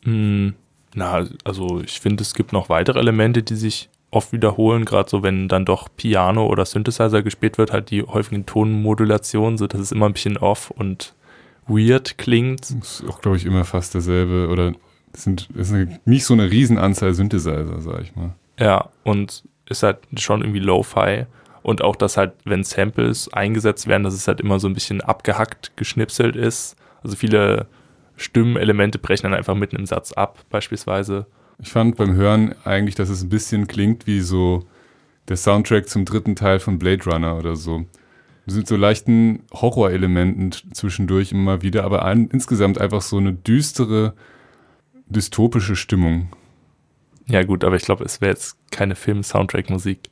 Mm, 0.03 0.49
na, 0.93 1.27
also 1.43 1.81
ich 1.81 1.99
finde, 1.99 2.21
es 2.21 2.35
gibt 2.35 2.53
noch 2.53 2.69
weitere 2.69 2.99
Elemente, 2.99 3.41
die 3.41 3.55
sich 3.55 3.89
oft 4.11 4.31
wiederholen, 4.31 4.85
gerade 4.85 5.09
so, 5.09 5.23
wenn 5.23 5.47
dann 5.47 5.65
doch 5.65 5.89
Piano 5.97 6.45
oder 6.45 6.65
Synthesizer 6.65 7.23
gespielt 7.23 7.57
wird, 7.57 7.71
halt 7.71 7.89
die 7.89 8.03
häufigen 8.03 8.45
Tonmodulationen, 8.45 9.57
so 9.57 9.65
dass 9.65 9.81
es 9.81 9.91
immer 9.91 10.05
ein 10.05 10.13
bisschen 10.13 10.37
off 10.37 10.69
und 10.69 11.15
weird 11.67 12.17
klingt. 12.17 12.61
Das 12.61 13.01
ist 13.01 13.09
auch, 13.09 13.21
glaube 13.21 13.37
ich, 13.37 13.45
immer 13.45 13.65
fast 13.65 13.93
derselbe 13.93 14.47
oder 14.49 14.73
es 15.13 15.23
sind, 15.23 15.49
ist 15.55 15.71
eine, 15.71 15.99
nicht 16.05 16.25
so 16.25 16.33
eine 16.33 16.49
Riesenanzahl 16.49 17.13
Synthesizer, 17.13 17.81
sag 17.81 18.01
ich 18.01 18.15
mal. 18.15 18.33
Ja, 18.59 18.89
und 19.03 19.43
ist 19.69 19.83
halt 19.83 19.99
schon 20.17 20.41
irgendwie 20.41 20.59
Lo-Fi. 20.59 21.25
Und 21.61 21.81
auch, 21.81 21.95
dass 21.95 22.17
halt, 22.17 22.33
wenn 22.43 22.63
Samples 22.63 23.31
eingesetzt 23.31 23.87
werden, 23.87 24.03
dass 24.03 24.13
es 24.13 24.27
halt 24.27 24.41
immer 24.41 24.59
so 24.59 24.67
ein 24.67 24.73
bisschen 24.73 25.01
abgehackt 25.01 25.71
geschnipselt 25.77 26.35
ist. 26.35 26.75
Also 27.03 27.15
viele 27.15 27.67
Stimmenelemente 28.17 28.99
brechen 28.99 29.23
dann 29.23 29.33
einfach 29.33 29.55
mitten 29.55 29.77
im 29.77 29.85
Satz 29.85 30.11
ab, 30.11 30.39
beispielsweise. 30.49 31.25
Ich 31.59 31.69
fand 31.69 31.95
beim 31.95 32.15
Hören 32.15 32.53
eigentlich, 32.65 32.95
dass 32.95 33.09
es 33.09 33.23
ein 33.23 33.29
bisschen 33.29 33.67
klingt 33.67 34.07
wie 34.07 34.19
so 34.19 34.65
der 35.29 35.37
Soundtrack 35.37 35.87
zum 35.87 36.03
dritten 36.03 36.35
Teil 36.35 36.59
von 36.59 36.79
Blade 36.79 37.05
Runner 37.05 37.37
oder 37.37 37.55
so. 37.55 37.85
Sind 38.45 38.67
so 38.67 38.75
leichten 38.75 39.43
Horrorelementen 39.53 40.51
zwischendurch 40.73 41.31
immer 41.31 41.61
wieder, 41.61 41.83
aber 41.85 42.03
ein, 42.03 42.27
insgesamt 42.27 42.79
einfach 42.79 43.01
so 43.01 43.17
eine 43.17 43.33
düstere, 43.33 44.13
dystopische 45.07 45.75
Stimmung. 45.77 46.29
Ja, 47.27 47.43
gut, 47.43 47.63
aber 47.63 47.77
ich 47.77 47.83
glaube, 47.83 48.03
es 48.03 48.19
wäre 48.19 48.31
jetzt 48.31 48.57
keine 48.69 48.95
Film-Soundtrack-Musik. 48.95 50.09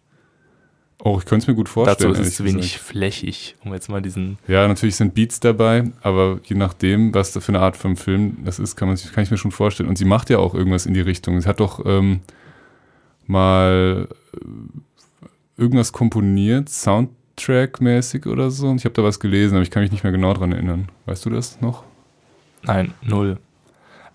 Oh, 1.03 1.17
ich 1.19 1.25
könnte 1.25 1.43
es 1.43 1.47
mir 1.47 1.55
gut 1.55 1.67
vorstellen. 1.67 2.13
Dazu 2.13 2.21
ist 2.21 2.27
es 2.27 2.39
ehrlich 2.39 2.53
wenig 2.53 2.71
gesagt. 2.73 2.87
flächig, 2.89 3.55
um 3.65 3.73
jetzt 3.73 3.89
mal 3.89 4.01
diesen. 4.01 4.37
Ja, 4.47 4.65
natürlich 4.67 4.95
sind 4.95 5.13
Beats 5.15 5.39
dabei, 5.41 5.91
aber 6.01 6.39
je 6.45 6.55
nachdem, 6.55 7.13
was 7.13 7.33
da 7.33 7.39
für 7.41 7.49
eine 7.49 7.59
Art 7.59 7.75
von 7.75 7.95
Film 7.97 8.37
das 8.45 8.59
ist, 8.59 8.75
kann, 8.77 8.87
man, 8.87 8.95
sich- 8.97 9.11
kann 9.11 9.23
ich 9.23 9.31
mir 9.31 9.37
schon 9.37 9.51
vorstellen. 9.51 9.89
Und 9.89 9.97
sie 9.97 10.05
macht 10.05 10.29
ja 10.29 10.37
auch 10.37 10.53
irgendwas 10.53 10.85
in 10.85 10.93
die 10.93 11.01
Richtung. 11.01 11.41
Sie 11.41 11.49
hat 11.49 11.59
doch 11.59 11.83
ähm, 11.85 12.21
mal 13.27 14.07
äh, 14.35 15.61
irgendwas 15.61 15.91
komponiert, 15.91 16.69
Soundtrack-mäßig 17.41 18.27
oder 18.27 18.51
so. 18.51 18.69
Und 18.69 18.77
ich 18.77 18.85
habe 18.85 18.93
da 18.93 19.03
was 19.03 19.19
gelesen, 19.19 19.55
aber 19.55 19.63
ich 19.63 19.71
kann 19.71 19.83
mich 19.83 19.91
nicht 19.91 20.03
mehr 20.03 20.11
genau 20.11 20.33
dran 20.33 20.51
erinnern. 20.51 20.89
Weißt 21.05 21.25
du 21.25 21.29
das 21.29 21.59
noch? 21.61 21.83
Nein, 22.63 22.93
null. 23.01 23.37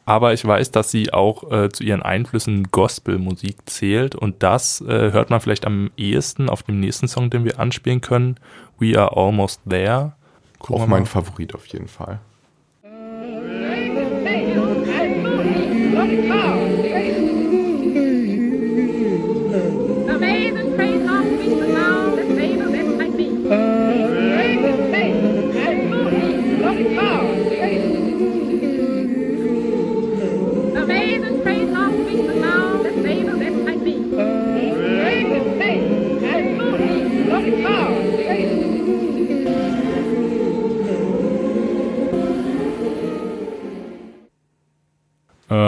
Aber 0.05 0.33
ich 0.33 0.45
weiß, 0.45 0.71
dass 0.71 0.93
sie 0.93 1.13
auch 1.13 1.51
äh, 1.51 1.69
zu 1.69 1.83
ihren 1.83 2.01
Einflüssen 2.03 2.69
Gospelmusik 2.71 3.69
zählt 3.69 4.15
und 4.15 4.41
das 4.45 4.81
äh, 4.81 5.11
hört 5.11 5.31
man 5.31 5.41
vielleicht 5.41 5.67
am 5.67 5.91
ehesten 5.97 6.49
auf 6.49 6.63
dem 6.63 6.79
nächsten 6.79 7.09
Song, 7.09 7.29
den 7.29 7.45
wir 7.45 7.59
anspielen 7.59 8.01
können. 8.01 8.37
We 8.79 8.97
are 8.97 9.17
almost 9.17 9.61
there. 9.69 10.13
Gucken 10.61 10.83
Auch 10.83 10.87
mein. 10.87 11.07
Favorit 11.07 11.57
auf 11.57 11.67
jeden 11.67 11.89
Fall. 11.89 12.21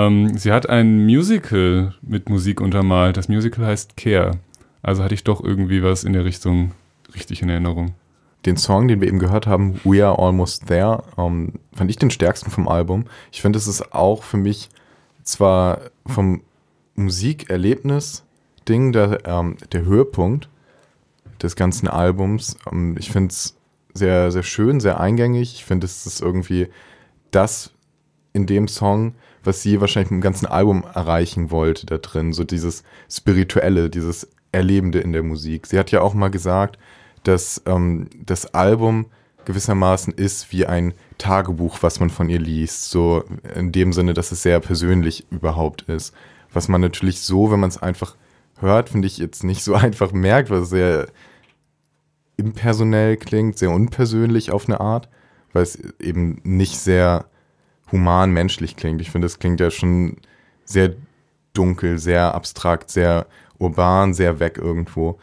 Ähm, 0.09 0.37
sie 0.37 0.53
hat 0.53 0.69
ein 0.69 1.05
Musical 1.05 1.95
mit 2.03 2.29
Musik 2.29 2.61
untermalt. 2.61 3.17
Das 3.17 3.29
Musical 3.29 3.67
heißt 3.67 3.97
Care. 3.97 4.33
Also 4.83 5.03
hatte 5.05 5.15
ich 5.15 5.25
doch 5.25 5.43
irgendwie 5.43 5.83
was 5.83 6.05
in 6.05 6.12
der 6.12 6.25
Richtung 6.25 6.73
richtig 7.15 7.43
in 7.43 7.49
Erinnerung. 7.49 7.95
Den 8.47 8.57
Song, 8.57 8.87
den 8.88 9.00
wir 9.00 9.09
eben 9.09 9.19
gehört 9.19 9.49
haben, 9.49 9.81
We 9.85 10.07
Are 10.07 10.19
Almost 10.19 10.69
There, 10.69 11.03
ähm, 11.17 11.55
fand 11.75 11.91
ich 11.91 11.97
den 11.97 12.11
stärksten 12.11 12.50
vom 12.50 12.69
Album. 12.69 13.05
Ich 13.33 13.43
finde, 13.43 13.59
es 13.59 13.67
ist 13.67 13.93
auch 13.93 14.23
für 14.23 14.37
mich 14.37 14.68
zwar 15.25 15.81
vom 16.07 16.42
Musikerlebnis-Ding 16.94 18.92
der, 18.92 19.27
ähm, 19.27 19.57
der 19.73 19.85
Höhepunkt 19.85 20.49
des 21.42 21.57
ganzen 21.57 21.88
Albums. 21.88 22.57
Ähm, 22.71 22.97
ich 22.99 23.11
finde 23.11 23.33
es 23.33 23.57
sehr, 23.92 24.31
sehr 24.31 24.44
schön, 24.44 24.81
sehr 24.81 25.01
eingängig. 25.01 25.55
Ich 25.55 25.64
finde, 25.64 25.87
es 25.87 26.07
ist 26.07 26.23
irgendwie 26.23 26.68
das 27.31 27.73
in 28.33 28.47
dem 28.47 28.68
Song, 28.68 29.14
was 29.49 29.63
sie 29.63 29.81
wahrscheinlich 29.81 30.11
mit 30.11 30.19
dem 30.19 30.23
ganzen 30.23 30.47
Album 30.47 30.85
erreichen 30.95 31.51
wollte 31.51 31.87
da 31.87 31.97
drin. 31.99 32.33
So 32.35 32.45
dieses 32.45 32.85
Spirituelle, 33.11 33.89
dieses 33.89 34.29
Erlebende 34.53 35.01
in 35.01 35.13
der 35.13 35.23
Musik. 35.23 35.67
Sie 35.67 35.79
hat 35.79 35.91
ja 35.91 36.03
auch 36.03 36.15
mal 36.15 36.29
gesagt, 36.29 36.79
dass 37.25 37.63
ähm, 37.67 38.09
das 38.25 38.55
Album 38.55 39.07
gewissermaßen 39.47 40.13
ist 40.13 40.53
wie 40.53 40.67
ein 40.67 40.93
Tagebuch, 41.17 41.79
was 41.81 41.99
man 41.99 42.11
von 42.11 42.29
ihr 42.29 42.39
liest. 42.39 42.91
So 42.91 43.25
in 43.55 43.73
dem 43.73 43.95
Sinne, 43.95 44.13
dass 44.13 44.33
es 44.33 44.43
sehr 44.43 44.61
persönlich 44.61 45.27
überhaupt 45.31 45.83
ist. 45.83 46.15
Was 46.53 46.69
man 46.69 46.83
natürlich 46.83 47.21
so, 47.21 47.51
wenn 47.51 47.61
man 47.61 47.71
es 47.71 47.83
einfach 47.83 48.17
hört, 48.59 48.91
finde 48.91 49.07
ich 49.07 49.17
jetzt 49.17 49.45
nicht 49.45 49.65
so 49.65 49.75
einfach 49.87 50.13
merkt, 50.13 50.51
weil 50.51 50.61
es 50.61 50.71
sehr 50.71 51.07
impersonell 52.37 53.17
klingt, 53.17 53.57
sehr 53.57 53.71
unpersönlich 53.71 54.53
auf 54.53 54.69
eine 54.69 54.81
Art, 54.81 55.09
weil 55.55 55.63
es 55.63 55.77
eben 55.99 56.41
nicht 56.45 56.79
sehr 56.79 57.25
human 57.92 58.33
menschlich 58.33 58.77
klingt. 58.77 59.01
Ich 59.01 59.11
finde, 59.11 59.27
es 59.27 59.38
klingt 59.38 59.61
ja 59.61 59.70
schon 59.70 60.16
sehr 60.64 60.94
dunkel, 61.55 61.98
sehr 61.98 62.35
abstrakt, 62.35 62.90
sehr 62.90 63.27
urban, 63.59 64.14
sehr 64.14 64.40
weg 64.40 64.59
irgendwo. 64.59 65.18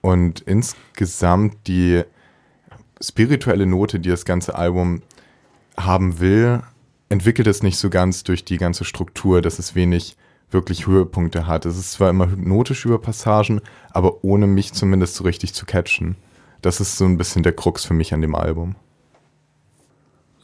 Und 0.00 0.40
insgesamt 0.40 1.66
die 1.66 2.02
spirituelle 3.00 3.66
Note, 3.66 4.00
die 4.00 4.08
das 4.08 4.24
ganze 4.24 4.54
Album 4.54 5.02
haben 5.76 6.18
will, 6.20 6.62
entwickelt 7.08 7.46
es 7.46 7.62
nicht 7.62 7.78
so 7.78 7.90
ganz 7.90 8.24
durch 8.24 8.44
die 8.44 8.56
ganze 8.56 8.84
Struktur, 8.84 9.42
dass 9.42 9.58
es 9.58 9.74
wenig 9.74 10.16
wirklich 10.50 10.86
Höhepunkte 10.86 11.46
hat. 11.46 11.66
Es 11.66 11.76
ist 11.76 11.92
zwar 11.92 12.10
immer 12.10 12.30
hypnotisch 12.30 12.84
über 12.84 13.00
Passagen, 13.00 13.60
aber 13.90 14.24
ohne 14.24 14.46
mich 14.46 14.72
zumindest 14.72 15.16
so 15.16 15.24
richtig 15.24 15.54
zu 15.54 15.66
catchen. 15.66 16.16
Das 16.62 16.80
ist 16.80 16.96
so 16.96 17.04
ein 17.04 17.18
bisschen 17.18 17.42
der 17.42 17.52
Krux 17.52 17.84
für 17.84 17.94
mich 17.94 18.14
an 18.14 18.22
dem 18.22 18.34
Album. 18.34 18.76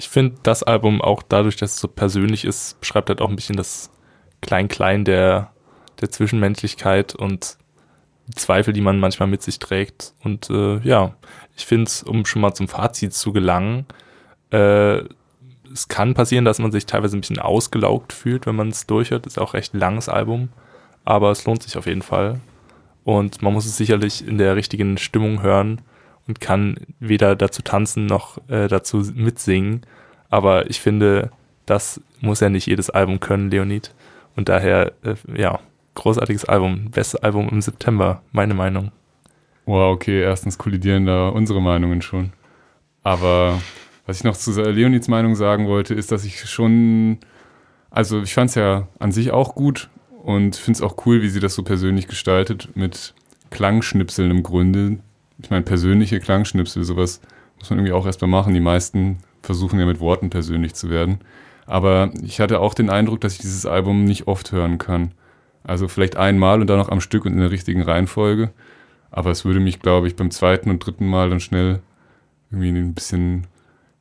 Ich 0.02 0.08
finde 0.08 0.34
das 0.42 0.64
Album 0.64 1.00
auch 1.00 1.22
dadurch, 1.22 1.54
dass 1.54 1.74
es 1.74 1.80
so 1.80 1.86
persönlich 1.86 2.44
ist, 2.44 2.80
beschreibt 2.80 3.08
halt 3.08 3.20
auch 3.20 3.28
ein 3.28 3.36
bisschen 3.36 3.54
das 3.54 3.88
Klein-Klein 4.40 5.04
der, 5.04 5.52
der 6.00 6.10
Zwischenmenschlichkeit 6.10 7.14
und 7.14 7.56
die 8.26 8.34
Zweifel, 8.34 8.72
die 8.72 8.80
man 8.80 8.98
manchmal 8.98 9.28
mit 9.28 9.42
sich 9.42 9.60
trägt. 9.60 10.14
Und 10.24 10.50
äh, 10.50 10.78
ja, 10.80 11.14
ich 11.56 11.66
finde 11.66 11.84
es, 11.84 12.02
um 12.02 12.26
schon 12.26 12.42
mal 12.42 12.52
zum 12.52 12.66
Fazit 12.66 13.14
zu 13.14 13.32
gelangen, 13.32 13.86
äh, 14.50 15.04
es 15.72 15.86
kann 15.86 16.14
passieren, 16.14 16.44
dass 16.44 16.58
man 16.58 16.72
sich 16.72 16.86
teilweise 16.86 17.16
ein 17.16 17.20
bisschen 17.20 17.38
ausgelaugt 17.38 18.12
fühlt, 18.12 18.44
wenn 18.46 18.56
man 18.56 18.70
es 18.70 18.88
durchhört. 18.88 19.24
Ist 19.26 19.38
auch 19.38 19.54
recht 19.54 19.72
langes 19.72 20.08
Album, 20.08 20.48
aber 21.04 21.30
es 21.30 21.44
lohnt 21.44 21.62
sich 21.62 21.78
auf 21.78 21.86
jeden 21.86 22.02
Fall. 22.02 22.40
Und 23.04 23.40
man 23.40 23.52
muss 23.52 23.66
es 23.66 23.76
sicherlich 23.76 24.26
in 24.26 24.38
der 24.38 24.56
richtigen 24.56 24.98
Stimmung 24.98 25.42
hören 25.42 25.80
und 26.26 26.40
kann 26.40 26.76
weder 27.00 27.36
dazu 27.36 27.62
tanzen 27.62 28.06
noch 28.06 28.38
äh, 28.48 28.68
dazu 28.68 28.98
mitsingen. 29.14 29.82
Aber 30.32 30.70
ich 30.70 30.80
finde, 30.80 31.30
das 31.66 32.00
muss 32.22 32.40
ja 32.40 32.48
nicht 32.48 32.66
jedes 32.66 32.88
Album 32.88 33.20
können, 33.20 33.50
Leonid. 33.50 33.92
Und 34.34 34.48
daher, 34.48 34.92
äh, 35.02 35.14
ja, 35.36 35.60
großartiges 35.94 36.46
Album. 36.46 36.90
Bestes 36.90 37.22
Album 37.22 37.50
im 37.50 37.60
September, 37.60 38.22
meine 38.32 38.54
Meinung. 38.54 38.92
Wow, 39.66 39.92
okay, 39.94 40.22
erstens 40.22 40.56
kollidieren 40.56 41.04
da 41.04 41.28
unsere 41.28 41.60
Meinungen 41.60 42.00
schon. 42.00 42.32
Aber 43.02 43.60
was 44.06 44.16
ich 44.16 44.24
noch 44.24 44.34
zu 44.34 44.58
Leonids 44.62 45.06
Meinung 45.06 45.34
sagen 45.36 45.68
wollte, 45.68 45.92
ist, 45.92 46.10
dass 46.12 46.24
ich 46.24 46.48
schon, 46.48 47.18
also 47.90 48.22
ich 48.22 48.32
fand 48.32 48.48
es 48.48 48.54
ja 48.54 48.88
an 48.98 49.12
sich 49.12 49.32
auch 49.32 49.54
gut 49.54 49.90
und 50.22 50.56
finde 50.56 50.78
es 50.78 50.82
auch 50.82 50.96
cool, 51.04 51.20
wie 51.20 51.28
sie 51.28 51.40
das 51.40 51.54
so 51.54 51.62
persönlich 51.62 52.08
gestaltet 52.08 52.70
mit 52.74 53.12
Klangschnipseln 53.50 54.30
im 54.30 54.42
Grunde. 54.42 54.96
Ich 55.42 55.50
meine, 55.50 55.62
persönliche 55.62 56.20
Klangschnipsel, 56.20 56.84
sowas 56.84 57.20
muss 57.58 57.68
man 57.68 57.80
irgendwie 57.80 57.92
auch 57.92 58.06
erstmal 58.06 58.30
machen. 58.30 58.54
Die 58.54 58.60
meisten 58.60 59.18
versuchen 59.42 59.78
ja 59.78 59.86
mit 59.86 60.00
Worten 60.00 60.30
persönlich 60.30 60.74
zu 60.74 60.90
werden. 60.90 61.18
Aber 61.66 62.10
ich 62.22 62.40
hatte 62.40 62.60
auch 62.60 62.74
den 62.74 62.90
Eindruck, 62.90 63.20
dass 63.20 63.34
ich 63.34 63.40
dieses 63.40 63.66
Album 63.66 64.04
nicht 64.04 64.26
oft 64.26 64.52
hören 64.52 64.78
kann. 64.78 65.12
Also 65.64 65.88
vielleicht 65.88 66.16
einmal 66.16 66.60
und 66.60 66.66
dann 66.66 66.78
noch 66.78 66.88
am 66.88 67.00
Stück 67.00 67.24
und 67.24 67.32
in 67.32 67.38
der 67.38 67.50
richtigen 67.50 67.82
Reihenfolge. 67.82 68.50
Aber 69.10 69.30
es 69.30 69.44
würde 69.44 69.60
mich, 69.60 69.80
glaube 69.80 70.08
ich, 70.08 70.16
beim 70.16 70.30
zweiten 70.30 70.70
und 70.70 70.84
dritten 70.84 71.06
Mal 71.06 71.30
dann 71.30 71.40
schnell 71.40 71.80
irgendwie 72.50 72.70
ein 72.70 72.94
bisschen 72.94 73.46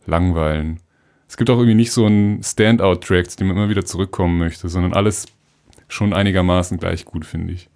langweilen. 0.06 0.80
Es 1.28 1.38
gibt 1.38 1.50
auch 1.50 1.58
irgendwie 1.58 1.76
nicht 1.76 1.92
so 1.92 2.06
einen 2.06 2.44
Standout-Track, 2.44 3.30
zu 3.30 3.38
dem 3.38 3.48
man 3.48 3.58
immer 3.58 3.70
wieder 3.70 3.86
zurückkommen 3.86 4.38
möchte, 4.38 4.68
sondern 4.70 4.94
alles 4.94 5.28
schon 5.88 6.14
einigermaßen 6.14 6.78
gleich 6.78 7.06
gut, 7.06 7.26
finde 7.26 7.54
ich. 7.54 7.70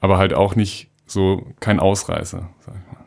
Aber 0.00 0.18
halt 0.18 0.34
auch 0.34 0.54
nicht 0.54 0.90
so 1.06 1.46
kein 1.60 1.80
Ausreißer, 1.80 2.50
sag 2.60 2.74
ich 2.74 2.92
mal. 2.92 3.03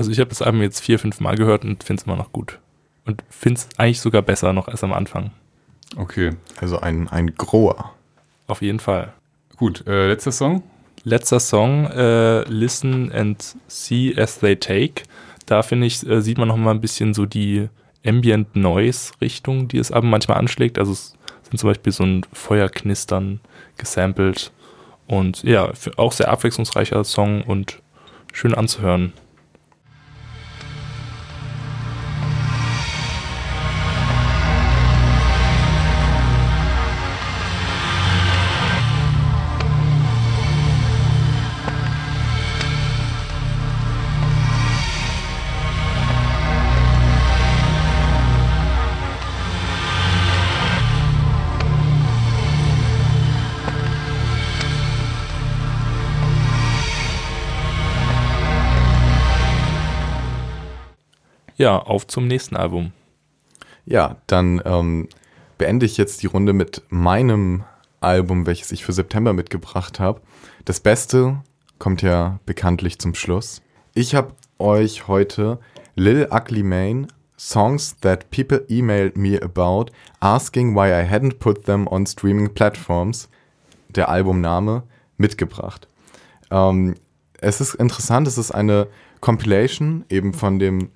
Also 0.00 0.10
ich 0.10 0.18
habe 0.18 0.30
das 0.30 0.40
Album 0.40 0.62
jetzt 0.62 0.80
vier, 0.80 0.98
fünf 0.98 1.20
Mal 1.20 1.36
gehört 1.36 1.62
und 1.64 1.84
finde 1.84 2.00
es 2.00 2.06
immer 2.06 2.16
noch 2.16 2.32
gut. 2.32 2.58
Und 3.04 3.22
finde 3.28 3.60
es 3.60 3.68
eigentlich 3.76 4.00
sogar 4.00 4.22
besser 4.22 4.52
noch 4.54 4.66
als 4.66 4.82
am 4.82 4.92
Anfang. 4.94 5.30
Okay, 5.96 6.30
Also 6.60 6.80
ein, 6.80 7.08
ein 7.08 7.34
Grower. 7.34 7.92
Auf 8.46 8.62
jeden 8.62 8.80
Fall. 8.80 9.12
gut. 9.56 9.86
Äh, 9.86 10.08
letzter 10.08 10.32
Song. 10.32 10.62
Letzter 11.04 11.38
Song, 11.38 11.86
äh, 11.86 12.42
Listen 12.44 13.12
and 13.12 13.56
See 13.68 14.14
as 14.16 14.38
They 14.38 14.56
Take. 14.56 15.02
Da 15.44 15.62
finde 15.62 15.86
ich, 15.86 16.06
äh, 16.06 16.22
sieht 16.22 16.38
man 16.38 16.48
noch 16.48 16.56
mal 16.56 16.70
ein 16.70 16.80
bisschen 16.80 17.12
so 17.12 17.26
die 17.26 17.68
Ambient 18.06 18.56
Noise 18.56 19.12
Richtung, 19.20 19.68
die 19.68 19.76
das 19.78 19.92
Album 19.92 20.08
manchmal 20.10 20.38
anschlägt. 20.38 20.78
Also 20.78 20.92
es 20.92 21.14
sind 21.42 21.58
zum 21.58 21.68
Beispiel 21.68 21.92
so 21.92 22.04
ein 22.04 22.22
Feuerknistern 22.32 23.40
gesampelt. 23.76 24.50
Und 25.06 25.42
ja, 25.42 25.72
auch 25.96 26.12
sehr 26.12 26.30
abwechslungsreicher 26.30 27.04
Song 27.04 27.42
und 27.42 27.80
schön 28.32 28.54
anzuhören. 28.54 29.12
Ja, 61.60 61.76
auf 61.76 62.06
zum 62.06 62.26
nächsten 62.26 62.56
Album. 62.56 62.92
Ja, 63.84 64.16
dann 64.26 64.62
ähm, 64.64 65.08
beende 65.58 65.84
ich 65.84 65.98
jetzt 65.98 66.22
die 66.22 66.26
Runde 66.26 66.54
mit 66.54 66.80
meinem 66.88 67.64
Album, 68.00 68.46
welches 68.46 68.72
ich 68.72 68.82
für 68.82 68.94
September 68.94 69.34
mitgebracht 69.34 70.00
habe. 70.00 70.22
Das 70.64 70.80
Beste 70.80 71.42
kommt 71.78 72.00
ja 72.00 72.40
bekanntlich 72.46 72.98
zum 72.98 73.14
Schluss. 73.14 73.60
Ich 73.92 74.14
habe 74.14 74.32
euch 74.58 75.06
heute 75.06 75.58
Lil 75.96 76.28
Ugly 76.30 76.62
Mane 76.62 77.08
Songs 77.38 77.94
that 78.00 78.30
people 78.30 78.64
emailed 78.70 79.18
me 79.18 79.38
about 79.38 79.92
asking 80.20 80.74
why 80.74 80.88
I 80.88 81.06
hadn't 81.06 81.40
put 81.40 81.66
them 81.66 81.86
on 81.88 82.06
streaming 82.06 82.54
platforms, 82.54 83.28
der 83.90 84.08
Albumname, 84.08 84.84
mitgebracht. 85.18 85.88
Ähm, 86.50 86.94
es 87.38 87.60
ist 87.60 87.74
interessant, 87.74 88.26
es 88.26 88.38
ist 88.38 88.50
eine 88.50 88.86
Compilation 89.20 90.06
eben 90.08 90.32
von 90.32 90.58
dem 90.58 90.90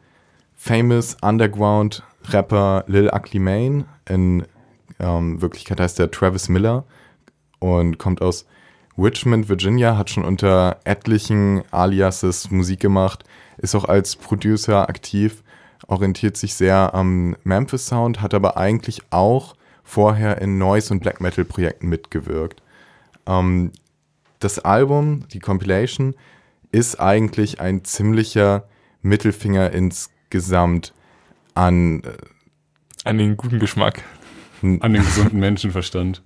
famous 0.65 1.15
Underground 1.21 2.03
Rapper 2.31 2.85
Lil 2.87 3.11
Ugly 3.13 3.39
Mane. 3.39 3.85
In 4.09 4.47
ähm, 4.99 5.43
Wirklichkeit 5.43 5.79
heißt 5.79 6.01
er 6.01 6.11
Travis 6.11 6.49
Miller 6.49 6.85
und 7.59 7.99
kommt 7.99 8.23
aus 8.23 8.47
Richmond, 8.97 9.51
Virginia, 9.51 9.99
hat 9.99 10.09
schon 10.09 10.25
unter 10.25 10.79
etlichen 10.85 11.63
Aliases 11.71 12.51
Musik 12.51 12.81
gemacht, 12.81 13.25
ist 13.59 13.75
auch 13.75 13.85
als 13.85 14.17
Producer 14.17 14.89
aktiv, 14.89 15.43
orientiert 15.87 16.39
sich 16.39 16.55
sehr 16.55 16.95
am 16.95 17.37
Memphis 17.45 17.87
Sound, 17.87 18.23
hat 18.23 18.33
aber 18.33 18.57
eigentlich 18.57 19.03
auch 19.11 19.57
vorher 19.83 20.41
in 20.41 20.57
Noise- 20.57 20.95
und 20.95 21.01
Black 21.01 21.21
Metal-Projekten 21.21 21.89
mitgewirkt. 21.89 22.63
Ähm, 23.27 23.71
das 24.39 24.61
Album, 24.61 25.29
die 25.29 25.41
Compilation, 25.41 26.15
ist 26.73 26.99
eigentlich 26.99 27.61
ein 27.61 27.85
ziemlicher 27.85 28.65
Mittelfinger 29.03 29.71
insgesamt 30.35 30.93
an 31.55 32.03
äh, 32.03 32.13
An 33.05 33.19
den 33.19 33.37
guten 33.37 33.59
Geschmack. 33.59 34.03
An 34.63 34.93
den 34.93 35.03
gesunden 35.05 35.39
Menschenverstand. 35.39 36.23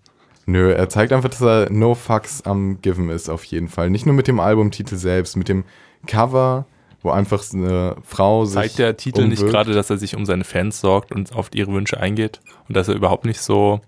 Nö, 0.46 0.72
er 0.72 0.88
zeigt 0.88 1.12
einfach, 1.12 1.28
dass 1.28 1.42
er 1.42 1.70
no 1.70 1.94
fucks 1.94 2.40
am 2.42 2.80
Given 2.80 3.10
ist, 3.10 3.28
auf 3.28 3.44
jeden 3.44 3.68
Fall. 3.68 3.90
Nicht 3.90 4.06
nur 4.06 4.14
mit 4.14 4.28
dem 4.28 4.40
Albumtitel 4.40 4.96
selbst, 4.96 5.36
mit 5.36 5.48
dem 5.48 5.64
Cover, 6.06 6.64
wo 7.02 7.10
einfach 7.10 7.44
eine 7.52 7.96
Frau 8.02 8.46
sich. 8.46 8.54
Zeigt 8.54 8.78
der 8.78 8.96
Titel 8.96 9.26
nicht 9.26 9.40
umwirkt. 9.40 9.52
gerade, 9.52 9.74
dass 9.74 9.90
er 9.90 9.98
sich 9.98 10.16
um 10.16 10.24
seine 10.24 10.44
Fans 10.44 10.80
sorgt 10.80 11.12
und 11.12 11.34
auf 11.34 11.50
ihre 11.52 11.72
Wünsche 11.74 12.00
eingeht 12.00 12.40
und 12.66 12.76
dass 12.76 12.88
er 12.88 12.94
überhaupt 12.94 13.26
nicht 13.26 13.40
so 13.42 13.80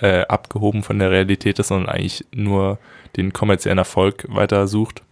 äh, 0.00 0.22
abgehoben 0.22 0.82
von 0.82 0.98
der 0.98 1.10
Realität 1.12 1.58
ist, 1.60 1.68
sondern 1.68 1.88
eigentlich 1.88 2.24
nur 2.34 2.78
den 3.16 3.32
kommerziellen 3.32 3.78
Erfolg 3.78 4.26
weiter 4.28 4.66
sucht, 4.66 5.02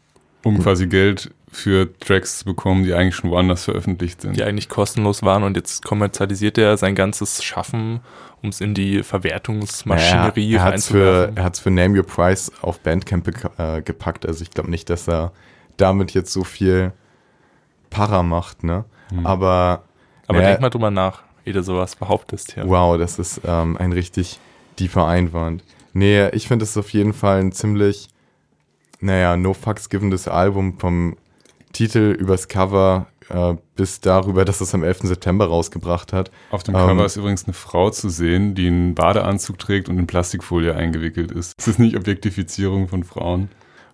Um 0.42 0.58
quasi 0.60 0.86
Geld 0.88 1.30
für 1.56 1.98
Tracks 1.98 2.38
zu 2.40 2.44
bekommen, 2.44 2.84
die 2.84 2.94
eigentlich 2.94 3.16
schon 3.16 3.30
woanders 3.30 3.64
veröffentlicht 3.64 4.20
sind. 4.20 4.36
die 4.36 4.44
eigentlich 4.44 4.68
kostenlos 4.68 5.22
waren 5.22 5.42
und 5.42 5.56
jetzt 5.56 5.84
kommerzialisiert 5.84 6.58
er 6.58 6.76
sein 6.76 6.94
ganzes 6.94 7.42
Schaffen, 7.42 8.00
um 8.42 8.50
es 8.50 8.60
in 8.60 8.74
die 8.74 9.02
Verwertungsmaschinerie 9.02 10.54
er, 10.54 10.60
er 10.60 10.72
reinzuwerfen. 10.72 11.36
er 11.36 11.44
hat's 11.44 11.58
für 11.58 11.70
Name 11.70 11.98
Your 11.98 12.06
Price 12.06 12.52
auf 12.60 12.80
Bandcamp 12.80 13.28
äh, 13.58 13.80
gepackt. 13.82 14.26
Also 14.26 14.42
ich 14.42 14.50
glaube 14.50 14.70
nicht, 14.70 14.90
dass 14.90 15.08
er 15.08 15.32
damit 15.76 16.12
jetzt 16.12 16.32
so 16.32 16.44
viel 16.44 16.92
Para 17.90 18.22
macht, 18.22 18.62
ne? 18.62 18.84
Hm. 19.08 19.26
Aber 19.26 19.84
Aber 20.26 20.38
naja, 20.38 20.50
denk 20.50 20.60
mal 20.60 20.70
drüber 20.70 20.90
nach, 20.90 21.22
wie 21.44 21.52
du 21.52 21.62
sowas 21.62 21.96
behauptest 21.96 22.52
hier. 22.52 22.68
Wow, 22.68 22.98
das 22.98 23.18
ist 23.18 23.40
ähm, 23.46 23.76
ein 23.78 23.92
richtig 23.92 24.38
tiefer 24.76 25.06
Einwand. 25.06 25.64
Nee, 25.94 26.28
ich 26.28 26.48
finde 26.48 26.64
es 26.64 26.76
auf 26.76 26.90
jeden 26.90 27.14
Fall 27.14 27.40
ein 27.40 27.52
ziemlich, 27.52 28.08
naja, 29.00 29.36
no 29.36 29.54
fucks 29.54 29.88
givendes 29.88 30.28
Album 30.28 30.78
vom 30.78 31.16
Titel 31.76 32.16
übers 32.18 32.48
Cover 32.48 33.06
äh, 33.28 33.54
bis 33.74 34.00
darüber, 34.00 34.46
dass 34.46 34.62
es 34.62 34.74
am 34.74 34.82
11. 34.82 35.00
September 35.00 35.46
rausgebracht 35.46 36.14
hat. 36.14 36.30
Auf 36.50 36.62
dem 36.62 36.74
Ähm, 36.74 36.86
Cover 36.86 37.04
ist 37.04 37.16
übrigens 37.16 37.44
eine 37.44 37.52
Frau 37.52 37.90
zu 37.90 38.08
sehen, 38.08 38.54
die 38.54 38.68
einen 38.68 38.94
Badeanzug 38.94 39.58
trägt 39.58 39.90
und 39.90 39.98
in 39.98 40.06
Plastikfolie 40.06 40.74
eingewickelt 40.74 41.30
ist. 41.30 41.52
Das 41.58 41.68
ist 41.68 41.78
nicht 41.78 41.94
Objektifizierung 41.94 42.88
von 42.88 43.04
Frauen. 43.04 43.50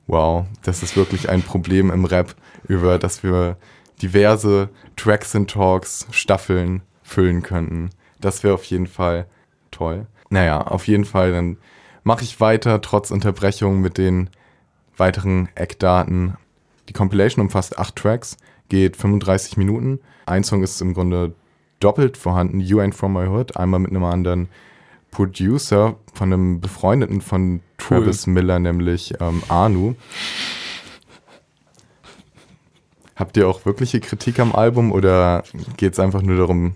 Wow, 0.07 0.47
das 0.63 0.85
ist 0.85 0.97
wirklich 0.97 1.29
ein 1.29 1.43
Problem 1.43 1.91
im 1.91 2.05
Rap, 2.05 2.37
über 2.69 3.01
das 3.01 3.25
wir 3.25 3.57
diverse 4.01 4.69
Tracks 4.95 5.35
and 5.35 5.51
Talks, 5.51 6.07
Staffeln 6.13 6.83
füllen 7.03 7.43
könnten. 7.43 7.91
Das 8.21 8.45
wäre 8.45 8.55
auf 8.55 8.65
jeden 8.65 8.87
Fall 8.87 9.27
toll. 9.73 10.07
Naja, 10.31 10.61
auf 10.61 10.87
jeden 10.87 11.05
Fall, 11.05 11.33
dann 11.33 11.57
mache 12.05 12.23
ich 12.23 12.39
weiter, 12.39 12.81
trotz 12.81 13.11
Unterbrechung 13.11 13.81
mit 13.81 13.99
den 13.99 14.31
weiteren 14.97 15.49
Eckdaten. 15.57 16.37
Die 16.89 16.93
Compilation 16.93 17.45
umfasst 17.45 17.79
acht 17.79 17.97
Tracks, 17.97 18.37
geht 18.69 18.97
35 18.97 19.57
Minuten. 19.57 20.01
Ein 20.27 20.45
Song 20.45 20.63
ist 20.63 20.81
im 20.81 20.95
Grunde 20.95 21.35
doppelt 21.81 22.17
vorhanden, 22.17 22.61
You 22.61 22.79
Ain't 22.81 22.95
From 22.95 23.13
My 23.15 23.27
Hood, 23.27 23.57
einmal 23.57 23.81
mit 23.81 23.91
einem 23.91 24.05
anderen 24.05 24.49
Producer 25.11 25.97
von 26.15 26.33
einem 26.33 26.61
Befreundeten 26.61 27.21
von 27.21 27.61
Travis 27.77 28.27
Miller, 28.27 28.59
nämlich 28.59 29.15
ähm, 29.21 29.43
Anu. 29.49 29.95
Habt 33.15 33.37
ihr 33.37 33.47
auch 33.47 33.65
wirkliche 33.67 34.01
Kritik 34.01 34.39
am 34.41 34.55
Album 34.55 34.91
oder 34.91 35.45
geht 35.77 35.93
es 35.93 35.99
einfach 36.01 36.23
nur 36.23 36.37
darum 36.39 36.75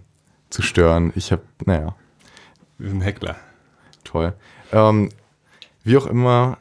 zu 0.51 0.63
stören? 0.63 1.13
Ich 1.17 1.33
habe, 1.33 1.43
naja, 1.65 1.95
Wir 2.79 2.91
sind 2.91 3.01
Heckler. 3.01 3.37
toll. 4.05 4.35
Ähm, 4.73 5.09
wie 5.83 5.97
auch 5.97 6.07
immer, 6.07 6.59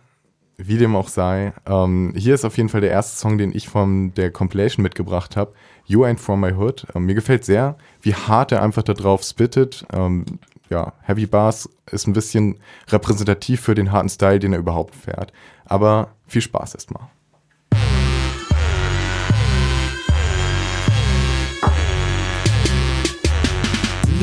wie 0.57 0.77
dem 0.77 0.95
auch 0.95 1.09
sei, 1.09 1.53
ähm, 1.65 2.13
hier 2.15 2.33
ist 2.33 2.45
auf 2.45 2.57
jeden 2.57 2.69
Fall 2.69 2.81
der 2.81 2.91
erste 2.91 3.17
Song, 3.17 3.37
den 3.37 3.55
ich 3.55 3.67
von 3.67 4.13
der 4.13 4.31
Compilation 4.31 4.83
mitgebracht 4.83 5.35
habe. 5.35 5.53
You 5.85 6.03
Ain't 6.03 6.19
From 6.19 6.41
My 6.41 6.53
Hood. 6.53 6.87
Ähm, 6.95 7.05
mir 7.05 7.15
gefällt 7.15 7.45
sehr, 7.45 7.77
wie 8.01 8.13
hart 8.13 8.51
er 8.51 8.61
einfach 8.61 8.83
da 8.83 8.93
drauf 8.93 9.23
spittet. 9.23 9.85
Ähm, 9.93 10.25
ja, 10.69 10.93
Heavy 11.01 11.25
Bars 11.25 11.69
ist 11.91 12.07
ein 12.07 12.13
bisschen 12.13 12.59
repräsentativ 12.87 13.61
für 13.61 13.75
den 13.75 13.91
harten 13.91 14.09
Style, 14.09 14.39
den 14.39 14.53
er 14.53 14.59
überhaupt 14.59 14.95
fährt. 14.95 15.31
Aber 15.65 16.09
viel 16.25 16.41
Spaß 16.41 16.75
erstmal. 16.75 17.09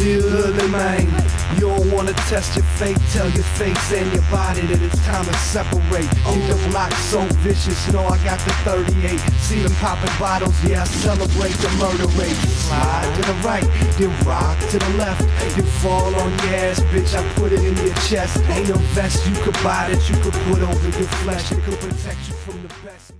Little 0.03 0.69
man, 0.69 1.07
you 1.55 1.71
don't 1.71 1.93
wanna 1.93 2.12
test 2.27 2.57
your 2.57 2.65
fate. 2.75 2.99
Tell 3.12 3.31
your 3.31 3.45
face 3.55 3.93
and 3.93 4.12
your 4.12 4.23
body 4.33 4.62
that 4.62 4.83
it's 4.83 4.99
time 5.07 5.25
to 5.25 5.35
separate. 5.38 6.11
Keep 6.27 6.43
the 6.51 6.59
block 6.71 6.91
so 7.07 7.23
vicious, 7.38 7.87
you 7.87 7.93
know 7.93 8.07
I 8.07 8.19
got 8.25 8.41
the 8.41 8.51
38. 8.67 9.21
See 9.38 9.62
them 9.62 9.73
popping 9.79 10.11
bottles, 10.19 10.59
yeah, 10.65 10.83
I 10.83 10.87
celebrate 10.87 11.55
the 11.62 11.71
murder 11.79 12.11
rate. 12.19 12.35
Slide 12.67 13.15
to 13.15 13.23
the 13.31 13.37
right, 13.47 13.69
then 13.95 14.11
rock 14.27 14.59
to 14.71 14.79
the 14.81 14.91
left. 14.99 15.23
Then 15.55 15.67
fall 15.79 16.12
on 16.17 16.31
your 16.43 16.55
ass, 16.67 16.81
bitch, 16.91 17.15
I 17.15 17.23
put 17.35 17.53
it 17.53 17.62
in 17.62 17.77
your 17.77 17.95
chest. 18.11 18.43
Ain't 18.51 18.71
no 18.71 18.79
vest 18.99 19.25
you 19.25 19.37
could 19.45 19.55
buy 19.62 19.87
that 19.87 20.03
you 20.11 20.17
could 20.19 20.35
put 20.51 20.61
over 20.62 20.91
your 20.99 21.11
flesh. 21.23 21.53
It 21.53 21.62
could 21.62 21.79
protect 21.79 22.19
you 22.27 22.35
from 22.43 22.61
the 22.62 22.75
best. 22.85 23.15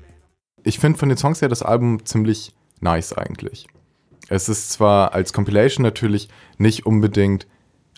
Ich 0.65 0.81
finde 0.81 0.99
von 0.99 1.09
den 1.09 1.19
Songs 1.19 1.41
her 1.43 1.49
das 1.49 1.63
Album 1.63 2.05
ziemlich 2.05 2.53
nice 2.81 3.13
eigentlich. 3.13 3.69
Es 4.33 4.49
ist 4.49 4.73
zwar 4.73 5.13
als 5.13 5.35
Compilation 5.35 5.83
natürlich 5.83 6.31
nicht 6.57 6.87
unbedingt 6.87 7.47